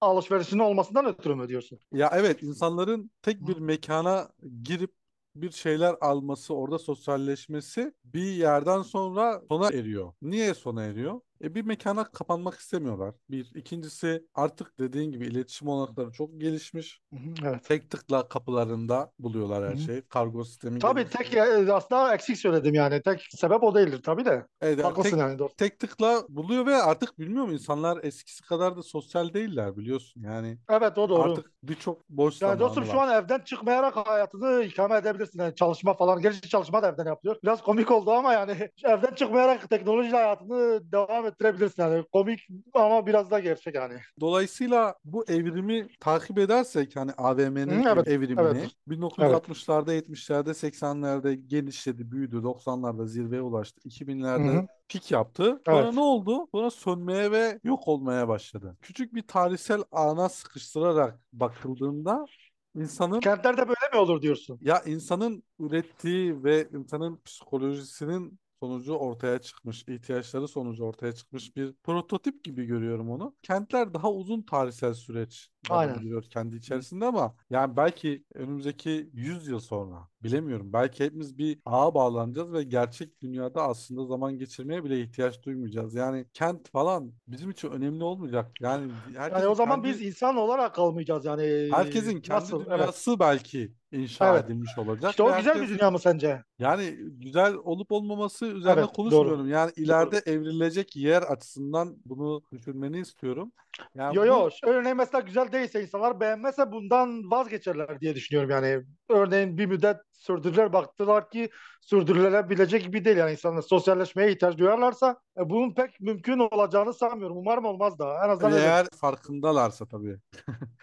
alışverişinin 0.00 0.62
olmasından 0.62 1.06
ötürü 1.06 1.34
mü 1.34 1.48
diyorsun? 1.48 1.78
Ya 1.92 2.10
evet, 2.14 2.42
insanların 2.42 3.10
tek 3.22 3.46
bir 3.48 3.56
mekana 3.58 4.28
girip 4.62 4.94
bir 5.34 5.50
şeyler 5.50 5.96
alması, 6.00 6.54
orada 6.54 6.78
sosyalleşmesi 6.78 7.92
bir 8.04 8.22
yerden 8.32 8.82
sonra 8.82 9.42
sona 9.48 9.68
eriyor. 9.68 10.12
Niye 10.22 10.54
sona 10.54 10.84
eriyor? 10.84 11.20
E 11.44 11.54
bir 11.54 11.64
mekana 11.64 12.04
kapanmak 12.04 12.54
istemiyorlar. 12.54 13.14
Bir. 13.30 13.50
İkincisi 13.54 14.26
artık 14.34 14.78
dediğin 14.78 15.12
gibi 15.12 15.26
iletişim 15.26 15.68
olanakları 15.68 16.12
çok 16.12 16.40
gelişmiş. 16.40 17.00
Evet. 17.44 17.64
Tek 17.64 17.90
tıkla 17.90 18.28
kapılarında 18.28 19.12
buluyorlar 19.18 19.70
her 19.70 19.76
şeyi. 19.76 20.02
Kargo 20.02 20.44
sistemi 20.44 20.78
Tabii 20.78 21.00
gelişmiş. 21.00 21.28
tek 21.30 21.36
e, 21.36 21.72
aslında 21.72 22.14
eksik 22.14 22.36
söyledim 22.38 22.74
yani. 22.74 23.02
Tek 23.02 23.26
sebep 23.30 23.62
o 23.62 23.74
değildir 23.74 24.00
tabii 24.04 24.24
de. 24.24 24.46
Evet, 24.60 24.84
Haklısın 24.84 25.10
tek, 25.10 25.18
yani 25.20 25.38
dostum. 25.38 25.56
tek 25.56 25.78
tıkla 25.78 26.22
buluyor 26.28 26.66
ve 26.66 26.76
artık 26.76 27.18
bilmiyorum 27.18 27.52
insanlar 27.52 28.04
eskisi 28.04 28.42
kadar 28.42 28.76
da 28.76 28.82
sosyal 28.82 29.34
değiller 29.34 29.76
biliyorsun. 29.76 30.22
Yani 30.22 30.58
Evet 30.70 30.98
o 30.98 31.08
doğru. 31.08 31.22
artık 31.22 31.50
birçok 31.62 32.08
boş 32.08 32.42
Yani 32.42 32.60
dostum 32.60 32.84
şu 32.84 32.96
var. 32.96 33.08
an 33.08 33.24
evden 33.24 33.38
çıkmayarak 33.38 33.96
hayatını 33.96 34.62
ikame 34.64 34.96
edebilirsin. 34.96 35.38
Yani 35.38 35.54
çalışma 35.54 35.94
falan. 35.94 36.20
Gerçi 36.20 36.48
çalışma 36.48 36.82
da 36.82 36.88
evden 36.88 37.06
yapıyor. 37.06 37.36
Biraz 37.44 37.62
komik 37.62 37.90
oldu 37.90 38.10
ama 38.12 38.32
yani 38.32 38.52
evden 38.84 39.14
çıkmayarak 39.14 39.70
teknolojiyle 39.70 40.16
hayatını 40.16 40.92
devam 40.92 41.26
ettirebilirsin. 41.30 41.82
Yani 41.82 42.04
komik 42.12 42.48
ama 42.74 43.06
biraz 43.06 43.30
da 43.30 43.40
gerçek 43.40 43.74
yani. 43.74 43.94
Dolayısıyla 44.20 44.94
bu 45.04 45.24
evrimi 45.28 45.88
takip 46.00 46.38
edersek 46.38 46.96
hani 46.96 47.12
AVM'nin 47.12 47.82
evet, 47.84 48.08
evrimini 48.08 48.40
evet. 48.40 48.70
1960'larda, 48.88 49.92
70'lerde, 49.98 50.54
80'lerde 50.54 51.32
genişledi, 51.34 52.10
büyüdü, 52.10 52.36
90'larda 52.42 53.06
zirveye 53.06 53.42
ulaştı, 53.42 53.80
Hı 53.82 53.88
2000'lerde 53.88 54.62
hı. 54.62 54.66
pik 54.88 55.10
yaptı. 55.10 55.62
Sonra 55.66 55.82
Evet. 55.82 55.94
ne 55.94 56.00
oldu? 56.00 56.48
Sonra 56.54 56.70
sönmeye 56.70 57.30
ve 57.30 57.60
yok 57.64 57.88
olmaya 57.88 58.28
başladı. 58.28 58.76
Küçük 58.82 59.14
bir 59.14 59.22
tarihsel 59.22 59.82
ana 59.92 60.28
sıkıştırarak 60.28 61.18
bakıldığında 61.32 62.26
insanın 62.74 63.20
Kentlerde 63.20 63.68
böyle 63.68 63.92
mi 63.92 63.98
olur 63.98 64.22
diyorsun? 64.22 64.58
ya 64.60 64.82
insanın 64.86 65.42
ürettiği 65.58 66.44
ve 66.44 66.68
insanın 66.72 67.20
psikolojisinin 67.24 68.38
sonucu 68.62 68.94
ortaya 68.94 69.38
çıkmış, 69.38 69.84
ihtiyaçları 69.88 70.48
sonucu 70.48 70.84
ortaya 70.84 71.12
çıkmış 71.12 71.56
bir 71.56 71.72
prototip 71.72 72.44
gibi 72.44 72.64
görüyorum 72.64 73.10
onu. 73.10 73.36
Kentler 73.42 73.94
daha 73.94 74.12
uzun 74.12 74.42
tarihsel 74.42 74.94
süreç 74.94 75.50
Aynen. 75.68 76.20
kendi 76.30 76.56
içerisinde 76.56 77.04
ama 77.04 77.36
yani 77.50 77.76
belki 77.76 78.24
önümüzdeki 78.34 79.10
100 79.12 79.48
yıl 79.48 79.60
sonra 79.60 80.08
bilemiyorum. 80.22 80.72
Belki 80.72 81.04
hepimiz 81.04 81.38
bir 81.38 81.60
ağa 81.64 81.94
bağlanacağız 81.94 82.52
ve 82.52 82.62
gerçek 82.62 83.20
dünyada 83.22 83.62
aslında 83.62 84.06
zaman 84.06 84.38
geçirmeye 84.38 84.84
bile 84.84 85.00
ihtiyaç 85.02 85.42
duymayacağız. 85.42 85.94
Yani 85.94 86.26
kent 86.32 86.68
falan 86.70 87.12
bizim 87.26 87.50
için 87.50 87.68
önemli 87.70 88.04
olmayacak. 88.04 88.52
Yani 88.60 88.92
Yani 89.14 89.46
o 89.46 89.54
zaman 89.54 89.82
kendi 89.82 89.88
biz 89.88 90.02
insan 90.02 90.36
olarak 90.36 90.74
kalmayacağız 90.74 91.24
yani. 91.24 91.42
herkesin 91.70 92.20
kendi 92.20 92.40
Nasıl? 92.40 92.60
Evet. 92.70 92.70
dünyası 92.78 93.20
belki 93.20 93.74
inşa 93.92 94.34
Evet. 94.34 94.44
edilmiş 94.44 94.78
olacak 94.78 95.10
İşte 95.10 95.22
o 95.22 95.34
güzel 95.36 95.60
bir 95.60 95.60
herkes 95.60 95.78
dünya 95.78 95.90
mı 95.90 95.98
sence? 95.98 96.44
yani 96.58 96.96
güzel 97.00 97.54
olup 97.54 97.92
olmaması 97.92 98.46
üzerine 98.46 98.80
Evet, 98.80 98.92
konuşmuyorum. 98.92 99.38
doğru. 99.38 99.48
Yani 99.48 99.72
ileride 99.76 100.22
evrilecek 100.26 100.96
yer 100.96 101.22
açısından 101.22 101.96
bunu 102.04 102.42
düşünmeni 102.52 103.00
istiyorum. 103.00 103.52
Yani 103.94 104.16
Yo 104.16 104.22
bu 104.22 104.26
yo 104.26 104.48
örneğin 104.66 104.96
mesela 104.96 105.20
güzel 105.20 105.52
değilse 105.52 105.82
insanlar 105.82 106.20
beğenmezse 106.20 106.72
bundan 106.72 107.30
vazgeçerler 107.30 108.00
diye 108.00 108.14
düşünüyorum 108.14 108.50
yani. 108.50 108.82
Örneğin 109.08 109.58
bir 109.58 109.66
müddet 109.66 109.96
sürdürüler 110.20 110.72
baktılar 110.72 111.30
ki 111.30 111.50
sürdürülebilecek 111.80 112.82
gibi 112.82 113.04
değil 113.04 113.16
yani 113.16 113.32
insanlar 113.32 113.62
sosyalleşmeye 113.62 114.32
ihtiyaç 114.32 114.58
duyarlarsa 114.58 115.16
e, 115.38 115.50
bunun 115.50 115.74
pek 115.74 116.00
mümkün 116.00 116.38
olacağını 116.38 116.94
sanmıyorum. 116.94 117.36
Umarım 117.36 117.64
olmaz 117.64 117.98
da 117.98 118.24
en 118.24 118.28
azından 118.28 118.52
öyle. 118.52 118.64
eğer 118.64 118.86
farkındalarsa 119.00 119.86
tabii. 119.86 120.18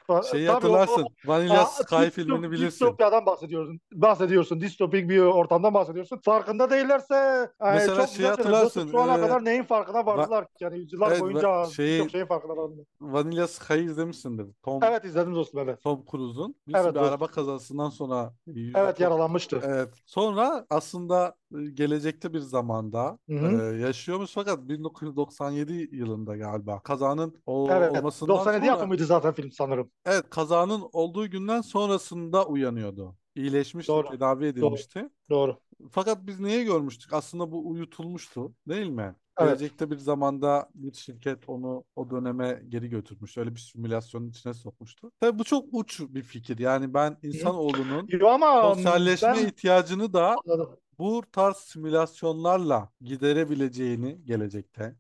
O, 0.08 0.14
o 0.14 0.54
hatırlarsın. 0.54 1.08
Vanilla 1.26 1.66
Sky 1.66 1.96
distop- 1.96 2.10
filmini 2.10 2.52
bilirsin. 2.52 2.68
Distopyadan 2.68 3.26
bahsediyorsun. 3.26 3.80
Bahsediyorsun. 3.94 4.62
Distopik 4.62 5.10
bir 5.10 5.20
ortamdan 5.20 5.74
bahsediyorsun. 5.74 6.20
Farkında 6.24 6.70
değillerse 6.70 7.16
e, 7.62 7.72
Mesela 7.72 7.96
çok. 7.96 8.08
Dostum, 8.08 8.26
hatırlarsın. 8.26 8.92
Şu 8.92 9.02
ana 9.02 9.18
e, 9.18 9.22
kadar 9.22 9.46
neyin 9.46 9.64
farkına 9.64 10.06
vardılar 10.06 10.46
ki? 10.46 10.64
Yani 10.64 10.78
yüzyıllar 10.78 11.12
evet, 11.12 11.22
boyunca 11.22 11.66
şeyi 11.66 11.98
birçok 11.98 12.12
şeyin 12.12 12.26
farkına 12.26 12.58
vardılar. 12.58 12.86
Vanilla 13.02 13.48
Sky'ı 13.48 13.84
izlemişsindir. 13.84 14.48
Tom 14.64 14.84
Evet 14.84 15.06
izledim 15.06 15.36
dostum 15.36 15.60
evet. 15.60 15.82
Tom 15.82 16.04
Cruise'un. 16.12 16.56
Evet 16.70 16.90
bir 16.90 16.96
dostum. 16.96 17.04
araba 17.04 17.28
kazasından 17.28 17.90
sonra 17.90 18.34
Evet 18.76 18.98
çok 18.98 19.12
yaralanmıştı. 19.28 19.62
Evet. 19.64 19.94
Sonra 20.06 20.66
aslında 20.70 21.36
e, 21.58 21.64
gelecekte 21.74 22.34
bir 22.34 22.40
zamanda 22.40 23.20
Hı 23.30 23.64
e, 23.74 23.78
yaşıyormuş 23.82 24.32
fakat 24.32 24.68
1997 24.70 25.90
yılında 25.92 26.38
galiba 26.38 26.84
kazanın 26.84 27.42
o, 27.46 27.68
Evet. 27.72 27.92
olmasından 27.92 28.28
97 28.36 28.66
sonra 28.66 28.66
yapımıydı 28.66 29.06
zaten 29.06 29.34
film 29.34 29.52
sanırım. 29.52 29.92
evet 30.06 30.30
kazanın 30.30 30.90
olduğu 30.94 31.30
günden 31.30 31.62
sonrasında 31.62 32.46
uyanıyordu. 32.48 33.16
İyileşmişti, 33.36 33.92
Doğru. 33.92 34.08
tedavi 34.08 34.46
edilmişti. 34.46 35.10
Doğru. 35.30 35.58
Fakat 35.92 36.28
biz 36.28 36.40
neyi 36.40 36.66
görmüştük? 36.66 37.14
Aslında 37.14 37.52
bu 37.52 37.70
uyutulmuştu, 37.70 38.54
değil 38.68 38.88
mi? 38.88 39.16
Evet. 39.40 39.50
Gelecekte 39.50 39.92
bir 39.92 39.98
zamanda 39.98 40.70
bir 40.76 40.94
şirket 40.94 41.50
onu 41.50 41.84
o 41.96 42.10
döneme 42.10 42.64
geri 42.70 42.90
götürmüş. 42.90 43.38
Öyle 43.38 43.56
bir 43.56 43.60
simülasyonun 43.60 44.30
içine 44.30 44.54
sokmuştu. 44.54 45.12
Tabii 45.20 45.40
bu 45.40 45.44
çok 45.44 45.66
uç 45.72 46.00
bir 46.10 46.22
fikir. 46.22 46.60
Yani 46.60 46.94
ben 46.94 47.18
insanoğlunun 47.24 48.08
Yo 48.10 48.28
ama 48.28 48.62
sosyalleşme 48.76 49.34
ben 49.36 49.46
ihtiyacını 49.46 50.14
da 50.14 50.36
anladım. 50.46 50.78
bu 51.00 51.22
tarz 51.32 51.58
simülasyonlarla 51.58 52.90
giderebileceğini 53.02 54.26
gelecekte 54.26 54.96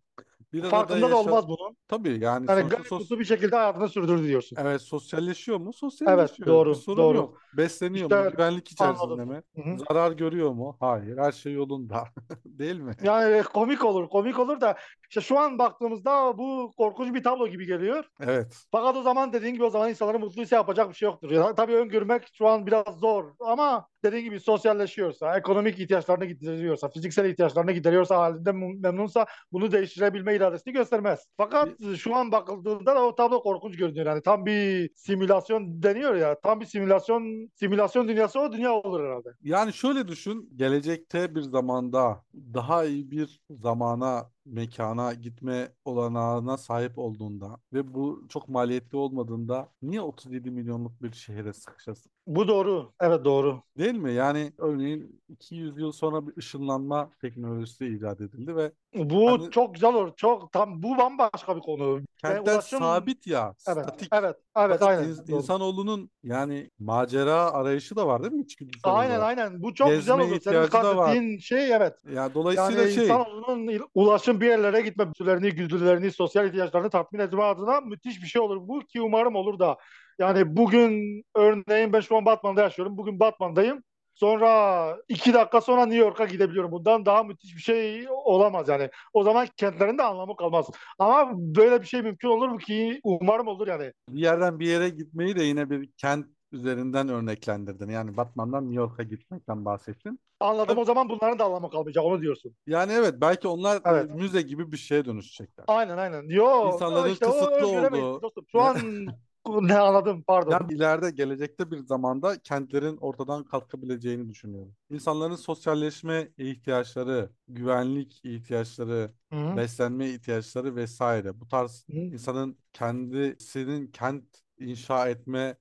bir 0.58 0.63
arada 0.63 0.70
Farkında 0.78 1.12
da 1.12 1.17
olmaz 1.17 1.48
bunun. 1.48 1.78
Tabii 1.88 2.10
yani 2.10 2.46
Yani 2.50 2.70
gayet 2.70 2.86
sos- 2.88 3.00
mutlu 3.00 3.20
bir 3.20 3.26
şekilde 3.26 3.56
hayatını 3.56 3.89
sürdürdü 3.89 4.28
diyorsun. 4.28 4.58
Evet 4.60 4.82
sosyalleşiyor 4.82 5.58
mu? 5.58 5.63
Evet 5.63 5.76
Sosyalleşiyor. 5.76 6.48
Bir 6.48 6.52
doğru 6.54 6.76
sorun 6.76 6.98
doğru. 6.98 7.17
yok. 7.17 7.41
Besleniyor 7.54 8.10
mu? 8.10 8.15
İşte 8.17 8.30
Güvenlik 8.32 8.72
içerisinde 8.72 9.04
anladım. 9.13 9.30
mi? 9.30 9.41
Hı 9.56 9.62
hı. 9.62 9.78
Zarar 9.89 10.12
görüyor 10.12 10.52
mu? 10.52 10.78
Hayır. 10.80 11.17
Her 11.17 11.32
şey 11.32 11.54
yolunda. 11.54 12.04
Değil 12.46 12.80
mi? 12.80 12.91
Yani 13.04 13.43
komik 13.43 13.86
olur, 13.86 14.10
komik 14.10 14.39
olur 14.39 14.62
da 14.62 14.76
işte 15.10 15.22
şu 15.22 15.39
an 15.39 15.60
baktığımızda 15.60 16.38
bu 16.38 16.72
korkunç 16.78 17.13
bir 17.13 17.24
tablo 17.24 17.48
gibi 17.48 17.65
geliyor. 17.65 18.04
Evet. 18.22 18.65
Fakat 18.72 18.98
o 18.98 19.02
zaman 19.02 19.34
dediğin 19.34 19.54
gibi 19.54 19.63
o 19.63 19.70
zaman 19.70 19.89
insanların 19.89 20.22
mutluysa 20.22 20.56
yapacak 20.56 20.89
bir 20.89 20.93
şey 20.96 21.06
yoktur. 21.10 21.32
Ya, 21.32 21.56
tabii 21.56 21.76
öngörmek 21.76 22.24
şu 22.34 22.48
an 22.48 22.67
biraz 22.67 22.86
zor 23.00 23.26
ama 23.39 23.88
dediğin 24.04 24.24
gibi 24.24 24.39
sosyalleşiyorsa, 24.39 25.38
ekonomik 25.38 25.80
ihtiyaçlarını 25.80 26.26
gideriyorsa, 26.26 26.89
fiziksel 26.89 27.26
ihtiyaçlarını 27.30 27.72
gideriyorsa, 27.72 28.17
halinde 28.17 28.50
mem- 28.50 28.82
memnunsa 28.84 29.26
bunu 29.52 29.72
değiştirebilme 29.72 30.36
iradesini 30.47 30.73
göstermez. 30.73 31.27
Fakat 31.38 31.69
şu 31.97 32.15
an 32.15 32.31
bakıldığında 32.31 32.95
da 32.95 33.05
o 33.05 33.15
tablo 33.15 33.43
korkunç 33.43 33.77
görünüyor. 33.77 34.05
Yani 34.05 34.21
tam 34.21 34.45
bir 34.45 34.89
simülasyon 34.95 35.83
deniyor 35.83 36.15
ya. 36.15 36.39
Tam 36.39 36.60
bir 36.60 36.65
simülasyon 36.65 37.49
simülasyon 37.55 38.07
dünyası 38.07 38.39
o 38.39 38.51
dünya 38.51 38.73
olur 38.73 39.03
herhalde. 39.03 39.29
Yani 39.43 39.73
şöyle 39.73 40.07
düşün, 40.07 40.49
gelecekte 40.55 41.36
bir 41.36 41.41
zamanda 41.41 42.23
daha 42.53 42.86
iyi 42.86 43.12
bir 43.12 43.41
zamana, 43.49 44.29
mekana 44.47 45.13
gitme 45.13 45.71
olanağına 45.86 46.57
sahip 46.57 46.97
olduğunda 46.97 47.57
ve 47.73 47.93
bu 47.93 48.25
çok 48.29 48.49
maliyetli 48.49 48.97
olmadığında 48.97 49.69
niye 49.81 50.01
37 50.01 50.51
milyonluk 50.51 51.03
bir 51.03 51.12
şehre 51.12 51.53
sıkışasın? 51.53 52.12
Bu 52.27 52.47
doğru. 52.47 52.91
Evet 53.01 53.25
doğru. 53.25 53.62
Değil 53.77 53.93
mi? 53.95 54.13
Yani 54.13 54.53
örneğin 54.57 55.21
200 55.29 55.77
yıl 55.77 55.91
sonra 55.91 56.27
bir 56.27 56.38
ışınlanma 56.38 57.10
teknolojisi 57.21 57.86
icat 57.88 58.21
edildi 58.21 58.55
ve 58.55 58.71
Bu 58.95 59.31
Hani- 59.31 59.51
çok 59.51 59.73
güzel 59.73 59.93
olur. 59.93 60.12
Çok 60.15 60.51
tam 60.51 60.83
bu 60.83 60.97
bambaşka 60.97 61.55
bir 61.55 61.62
konu. 61.62 62.01
Kentler 62.17 62.53
ulaşım 62.53 62.79
sabit 62.79 63.27
ya, 63.27 63.45
Evet. 63.67 63.86
statik. 63.86 64.10
Evet. 64.12 64.36
Evet 64.58 64.78
Fakat 64.80 64.88
aynen. 65.00 65.04
ins- 65.13 65.28
Doğru. 65.32 65.38
insanoğlunun 65.38 66.10
yani 66.24 66.72
macera 66.80 67.52
arayışı 67.52 67.96
da 67.96 68.08
var 68.08 68.24
değil 68.24 68.34
mi 68.34 68.41
içgüdüsel 68.41 68.93
Aynen 68.93 69.10
olarak? 69.20 69.24
aynen. 69.39 69.63
Bu 69.63 69.74
çok 69.74 69.88
güzel 69.89 69.98
Gezme 69.98 70.13
olur. 70.13 70.24
Senin 70.28 70.38
ihtiyacı 70.38 70.72
da 70.72 70.98
var. 70.98 71.06
kastettiğin 71.06 71.38
şey 71.39 71.74
evet. 71.74 71.93
Ya 72.13 72.34
dolayısıyla 72.34 72.82
Yani 72.82 72.91
şey 72.93 73.04
insanoğlunun 73.04 73.80
ulaşım 73.96 74.41
bir 74.41 74.46
yerlere 74.48 74.82
gitme 74.82 75.10
bütünlerini, 75.10 75.52
güdülerini, 75.52 76.12
sosyal 76.12 76.48
ihtiyaçlarını 76.48 76.89
tatmin 76.89 77.20
etme 77.20 77.43
adına 77.43 77.82
müthiş 77.82 78.22
bir 78.22 78.28
şey 78.28 78.41
olur 78.41 78.67
bu 78.67 78.80
ki 78.80 79.02
umarım 79.02 79.36
olur 79.36 79.60
da. 79.60 79.78
Yani 80.20 80.58
bugün 80.58 81.24
örneğin 81.36 81.93
ben 81.93 82.00
şu 82.00 82.17
an 82.17 82.26
Batman'da 82.26 82.62
yaşıyorum. 82.62 82.98
Bugün 82.98 83.20
Batman'dayım. 83.20 83.84
Sonra 84.17 84.97
iki 85.08 85.34
dakika 85.34 85.62
sonra 85.62 85.86
New 85.86 86.06
York'a 86.06 86.25
gidebiliyorum. 86.25 86.71
Bundan 86.71 87.06
daha 87.06 87.23
müthiş 87.23 87.56
bir 87.56 87.62
şey 87.62 88.06
olamaz 88.10 88.69
yani. 88.69 88.89
O 89.13 89.23
zaman 89.23 89.47
kentlerin 89.58 89.97
de 89.97 90.03
anlamı 90.03 90.36
kalmaz. 90.36 90.69
Ama 90.99 91.32
böyle 91.36 91.82
bir 91.82 91.88
şey 91.88 92.01
mümkün 92.01 92.27
olur 92.27 92.49
mu 92.49 92.58
ki 92.58 92.99
umarım 93.03 93.47
olur 93.47 93.67
yani. 93.67 93.93
bir 94.10 94.21
yerden 94.21 94.60
bir 94.60 94.67
yere 94.67 94.89
gitmeyi 94.89 95.36
de 95.36 95.43
yine 95.43 95.69
bir 95.69 95.89
kent 95.97 96.25
üzerinden 96.51 97.10
örneklendirdin. 97.10 97.89
Yani 97.89 98.17
Batman'dan 98.17 98.63
New 98.63 98.82
York'a 98.82 99.03
gitmekten 99.03 99.65
bahsettin. 99.65 100.19
Anladım 100.39 100.77
o 100.77 100.86
zaman 100.86 101.10
bunların 101.10 101.39
da 101.39 101.45
anlamı 101.45 101.69
kalmayacak 101.69 102.06
onu 102.06 102.21
diyorsun. 102.21 102.56
Yani 102.67 102.93
evet 102.93 103.13
belki 103.21 103.47
onlar 103.47 103.82
Evet. 103.86 104.10
müze 104.10 104.41
gibi 104.41 104.71
bir 104.71 104.77
şeye 104.77 105.06
dönüşecekler. 105.06 105.65
Aynen 105.67 105.97
aynen. 105.97 106.30
Yo 106.30 106.73
İnsanların 106.73 107.13
işte 107.13 107.25
kısıtlı 107.25 107.67
olduğu-. 107.67 108.21
Şu 108.51 108.62
an 108.62 108.75
ne 109.62 109.77
anladım 109.79 110.23
pardon. 110.27 110.51
Yani 110.51 110.73
ileride 110.73 111.12
gelecekte 111.12 111.71
bir 111.71 111.77
zamanda 111.77 112.39
kentlerin 112.39 112.97
ortadan 112.97 113.43
kalkabileceğini 113.43 114.29
düşünüyorum. 114.29 114.75
İnsanların 114.89 115.36
sosyalleşme 115.36 116.29
ihtiyaçları, 116.38 117.29
güvenlik 117.47 118.25
ihtiyaçları, 118.25 119.12
Hı. 119.33 119.57
beslenme 119.57 120.10
ihtiyaçları 120.10 120.75
vesaire. 120.75 121.39
Bu 121.39 121.47
tarz 121.47 121.88
Hı. 121.89 121.97
insanın 122.12 122.57
kendisinin 122.73 123.88
kent 123.88 124.25
inşa 124.60 125.10
etme 125.10 125.57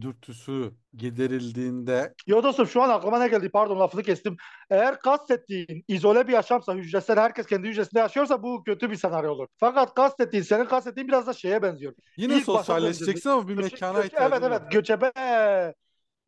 dürtüsü 0.00 0.72
giderildiğinde 0.96 2.14
Yo 2.26 2.42
dostum 2.42 2.66
şu 2.66 2.82
an 2.82 2.88
aklıma 2.88 3.18
ne 3.18 3.28
geldi 3.28 3.50
pardon 3.50 3.80
lafını 3.80 4.02
kestim. 4.02 4.36
Eğer 4.70 5.00
kastettiğin 5.00 5.84
izole 5.88 6.28
bir 6.28 6.32
yaşamsa 6.32 6.74
hücresel 6.74 7.18
herkes 7.18 7.46
kendi 7.46 7.68
hücresinde 7.68 8.00
yaşıyorsa 8.00 8.42
bu 8.42 8.62
kötü 8.64 8.90
bir 8.90 8.96
senaryo 8.96 9.32
olur. 9.32 9.46
Fakat 9.56 9.94
kastettiğin 9.94 10.44
senin 10.44 10.64
kastettiğin 10.64 11.08
biraz 11.08 11.26
da 11.26 11.32
şeye 11.32 11.62
benziyor. 11.62 11.94
yine 12.16 12.36
İlk 12.36 12.44
sosyalleşeceksin 12.44 13.30
ama 13.30 13.48
bir 13.48 13.54
mekana 13.54 14.04
ihtiyacın 14.04 14.36
Evet 14.36 14.42
evet 14.44 14.72
göçebe 14.72 15.12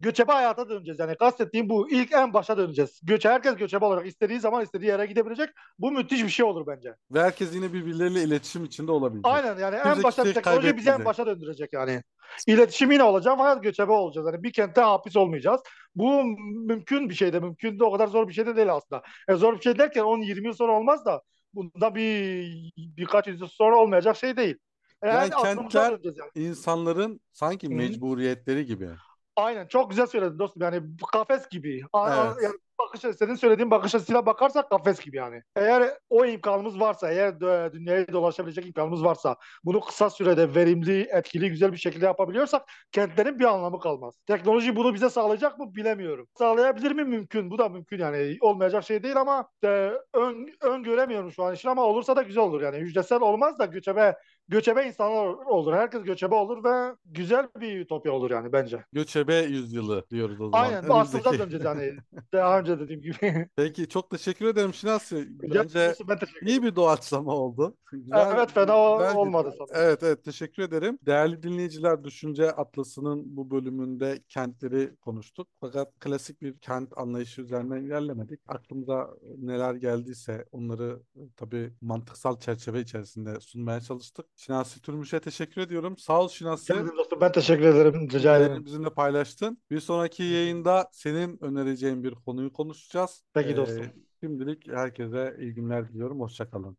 göçebe 0.03 0.33
hayata 0.33 0.69
döneceğiz. 0.69 0.99
Yani 0.99 1.17
kastettiğim 1.17 1.69
bu 1.69 1.91
ilk 1.91 2.13
en 2.13 2.35
başa 2.35 2.57
döneceğiz. 2.57 3.01
Göçe 3.03 3.29
herkes 3.29 3.57
göçebe 3.57 3.85
olarak 3.85 4.07
istediği 4.07 4.41
zaman 4.41 4.63
istediği 4.63 4.87
yere 4.87 5.07
gidebilecek. 5.07 5.49
Bu 5.79 5.91
müthiş 5.93 6.25
bir 6.25 6.29
şey 6.29 6.45
olur 6.45 6.67
bence. 6.67 6.95
Ve 7.11 7.23
herkes 7.23 7.55
yine 7.55 7.73
birbirleriyle 7.73 8.23
iletişim 8.23 8.65
içinde 8.65 8.93
olabilecek. 8.93 9.27
Aynen 9.27 9.59
yani 9.59 9.77
en 9.77 9.83
Kimse 9.83 10.03
başta 10.03 10.23
kimseyi 10.23 10.45
teknoloji 10.45 10.77
bizi 10.77 10.91
en 10.91 11.05
başa 11.05 11.27
döndürecek 11.27 11.73
yani. 11.73 12.03
İletişim 12.47 12.93
yine 12.93 13.03
olacak 13.03 13.35
fakat 13.39 13.63
göçebe 13.63 13.93
olacağız. 13.93 14.27
Yani 14.27 14.43
bir 14.43 14.53
kentte 14.53 14.81
hapis 14.81 15.17
olmayacağız. 15.17 15.61
Bu 15.95 16.25
mümkün 16.67 17.09
bir 17.11 17.15
şey 17.15 17.33
de 17.33 17.41
mümkün 17.41 17.79
de 17.79 17.85
o 17.85 17.93
kadar 17.93 18.07
zor 18.07 18.29
bir 18.29 18.33
şey 18.33 18.47
de 18.47 18.57
değil 18.57 18.73
aslında. 18.73 19.03
E, 19.29 19.35
zor 19.35 19.57
bir 19.57 19.61
şey 19.61 19.79
derken 19.79 20.03
10-20 20.03 20.47
yıl 20.47 20.53
sonra 20.53 20.73
olmaz 20.73 21.05
da 21.05 21.23
bunda 21.55 21.95
bir 21.95 22.73
birkaç 22.97 23.27
yüzyıl 23.27 23.49
sonra 23.49 23.77
olmayacak 23.77 24.17
şey 24.17 24.37
değil. 24.37 24.57
E, 25.03 25.09
Yani 25.09 25.31
yani 25.33 25.43
kentler 25.43 25.91
yani. 25.91 26.31
insanların 26.35 27.21
sanki 27.33 27.69
mecburiyetleri 27.69 28.67
gibi. 28.67 28.89
Aynen 29.37 29.67
çok 29.67 29.91
güzel 29.91 30.07
söyledin 30.07 30.39
dostum 30.39 30.63
yani 30.63 30.83
kafes 31.13 31.49
gibi. 31.49 31.83
Evet. 31.95 32.37
Yani 32.43 32.55
bakış 32.79 33.17
senin 33.17 33.35
söylediğin 33.35 33.71
bakış 33.71 33.95
açısıyla 33.95 34.27
bakarsak 34.27 34.71
kafes 34.71 35.01
gibi 35.01 35.17
yani. 35.17 35.43
Eğer 35.57 35.99
o 36.11 36.25
imkanımız 36.25 36.81
varsa, 36.81 37.11
eğer 37.11 37.29
dü- 37.29 37.73
dünyayı 37.73 38.13
dolaşabilecek 38.13 38.67
imkanımız 38.67 39.05
varsa, 39.05 39.37
bunu 39.65 39.81
kısa 39.81 40.11
sürede 40.11 40.55
verimli, 40.55 41.01
etkili, 41.01 41.51
güzel 41.51 41.73
bir 41.73 41.77
şekilde 41.77 42.05
yapabiliyorsak 42.05 42.63
kentlerin 42.93 43.39
bir 43.39 43.45
anlamı 43.45 43.81
kalmaz. 43.81 44.15
Teknoloji 44.27 44.77
bunu 44.77 44.95
bize 44.95 45.11
sağlayacak 45.11 45.59
mı 45.59 45.75
bilemiyorum. 45.75 46.29
Sağlayabilir 46.39 46.93
mi? 46.93 47.05
Mümkün. 47.05 47.51
Bu 47.51 47.59
da 47.59 47.69
mümkün 47.69 47.99
yani. 47.99 48.39
Olmayacak 48.41 48.85
şey 48.85 49.03
değil 49.03 49.17
ama 49.21 49.49
e, 49.65 49.93
ön, 50.15 50.49
öngöremiyorum 50.61 51.33
şu 51.33 51.45
an 51.45 51.55
için 51.55 51.69
ama 51.69 51.83
olursa 51.83 52.17
da 52.17 52.23
güzel 52.23 52.43
olur 52.43 52.61
yani. 52.63 52.77
Hücresel 52.77 53.21
olmaz 53.21 53.59
da 53.59 53.65
göçebe 53.65 54.17
göçebe 54.49 54.87
insanlar 54.87 55.27
olur. 55.27 55.73
Herkes 55.73 56.03
göçebe 56.03 56.35
olur 56.35 56.65
ve 56.65 56.95
güzel 57.05 57.49
bir 57.61 57.81
ütopya 57.81 58.13
olur 58.13 58.31
yani 58.31 58.53
bence. 58.53 58.85
Göçebe 58.93 59.37
yüzyılı 59.37 60.05
diyoruz 60.11 60.41
o 60.41 60.51
zaman. 60.51 60.65
Aynen 60.65 60.89
bu 60.89 60.95
aslında 60.95 61.39
döneceğiz 61.39 61.65
yani. 61.65 61.97
Daha 62.33 62.61
önce 62.61 62.81
dediğim 62.81 63.03
gibi. 63.03 63.49
Peki 63.57 63.89
çok 63.89 64.11
teşekkür 64.11 64.47
ederim 64.47 64.75
Şinasi. 64.75 65.29
Rica 65.43 65.63
Bence 65.63 65.95
ben 66.09 66.19
iyi 66.47 66.63
bir 66.63 66.77
doğaçlama 66.77 67.37
oldu. 67.37 67.77
Güzel, 67.93 68.33
Evet 68.37 68.51
fena 68.51 68.97
güzel 68.97 69.17
olmadı 69.17 69.55
sanırım. 69.59 69.75
Evet 69.75 70.03
evet 70.03 70.25
teşekkür 70.25 70.63
ederim. 70.63 70.99
Değerli 71.07 71.43
dinleyiciler 71.43 72.05
Düşünce 72.05 72.51
Atlası'nın 72.51 73.37
bu 73.37 73.51
bölümünde 73.51 74.23
kentleri 74.29 74.97
konuştuk. 74.97 75.49
Fakat 75.61 75.99
klasik 76.01 76.43
bir 76.43 76.59
kent 76.59 76.99
anlayışı 76.99 77.43
üzerinden 77.43 77.83
ilerlemedik. 77.83 78.41
Aklımıza 78.49 79.11
neler 79.39 79.75
geldiyse 79.75 80.45
onları 80.53 81.01
tabii 81.37 81.73
mantıksal 81.81 82.39
çerçeve 82.39 82.81
içerisinde 82.81 83.41
sunmaya 83.41 83.81
çalıştık. 83.81 84.27
Şinasi 84.37 84.81
Türmüş'e 84.83 85.21
teşekkür 85.21 85.61
ediyorum. 85.61 85.99
Sağ 85.99 86.23
ol 86.23 86.29
Şinasi. 86.29 86.75
Dostum, 86.99 87.21
Ben 87.21 87.33
teşekkür 87.33 87.65
ederim. 87.65 88.09
Rica 88.13 88.37
ederim. 88.39 88.65
bizimle 88.65 88.91
paylaştın. 88.91 89.59
Bir 89.71 89.81
sonraki 89.81 90.23
yayında 90.23 90.89
senin 90.93 91.45
önereceğin 91.45 92.05
bir 92.05 92.15
konuyu 92.15 92.53
konuşacağız. 92.53 93.25
Peki 93.35 93.51
Ee, 93.51 93.57
dostum. 93.57 93.87
şimdilik 94.23 94.69
herkese 94.69 95.37
iyi 95.41 95.55
günler 95.55 95.89
diliyorum. 95.89 96.21
Hoşça 96.21 96.51
kalın. 96.51 96.77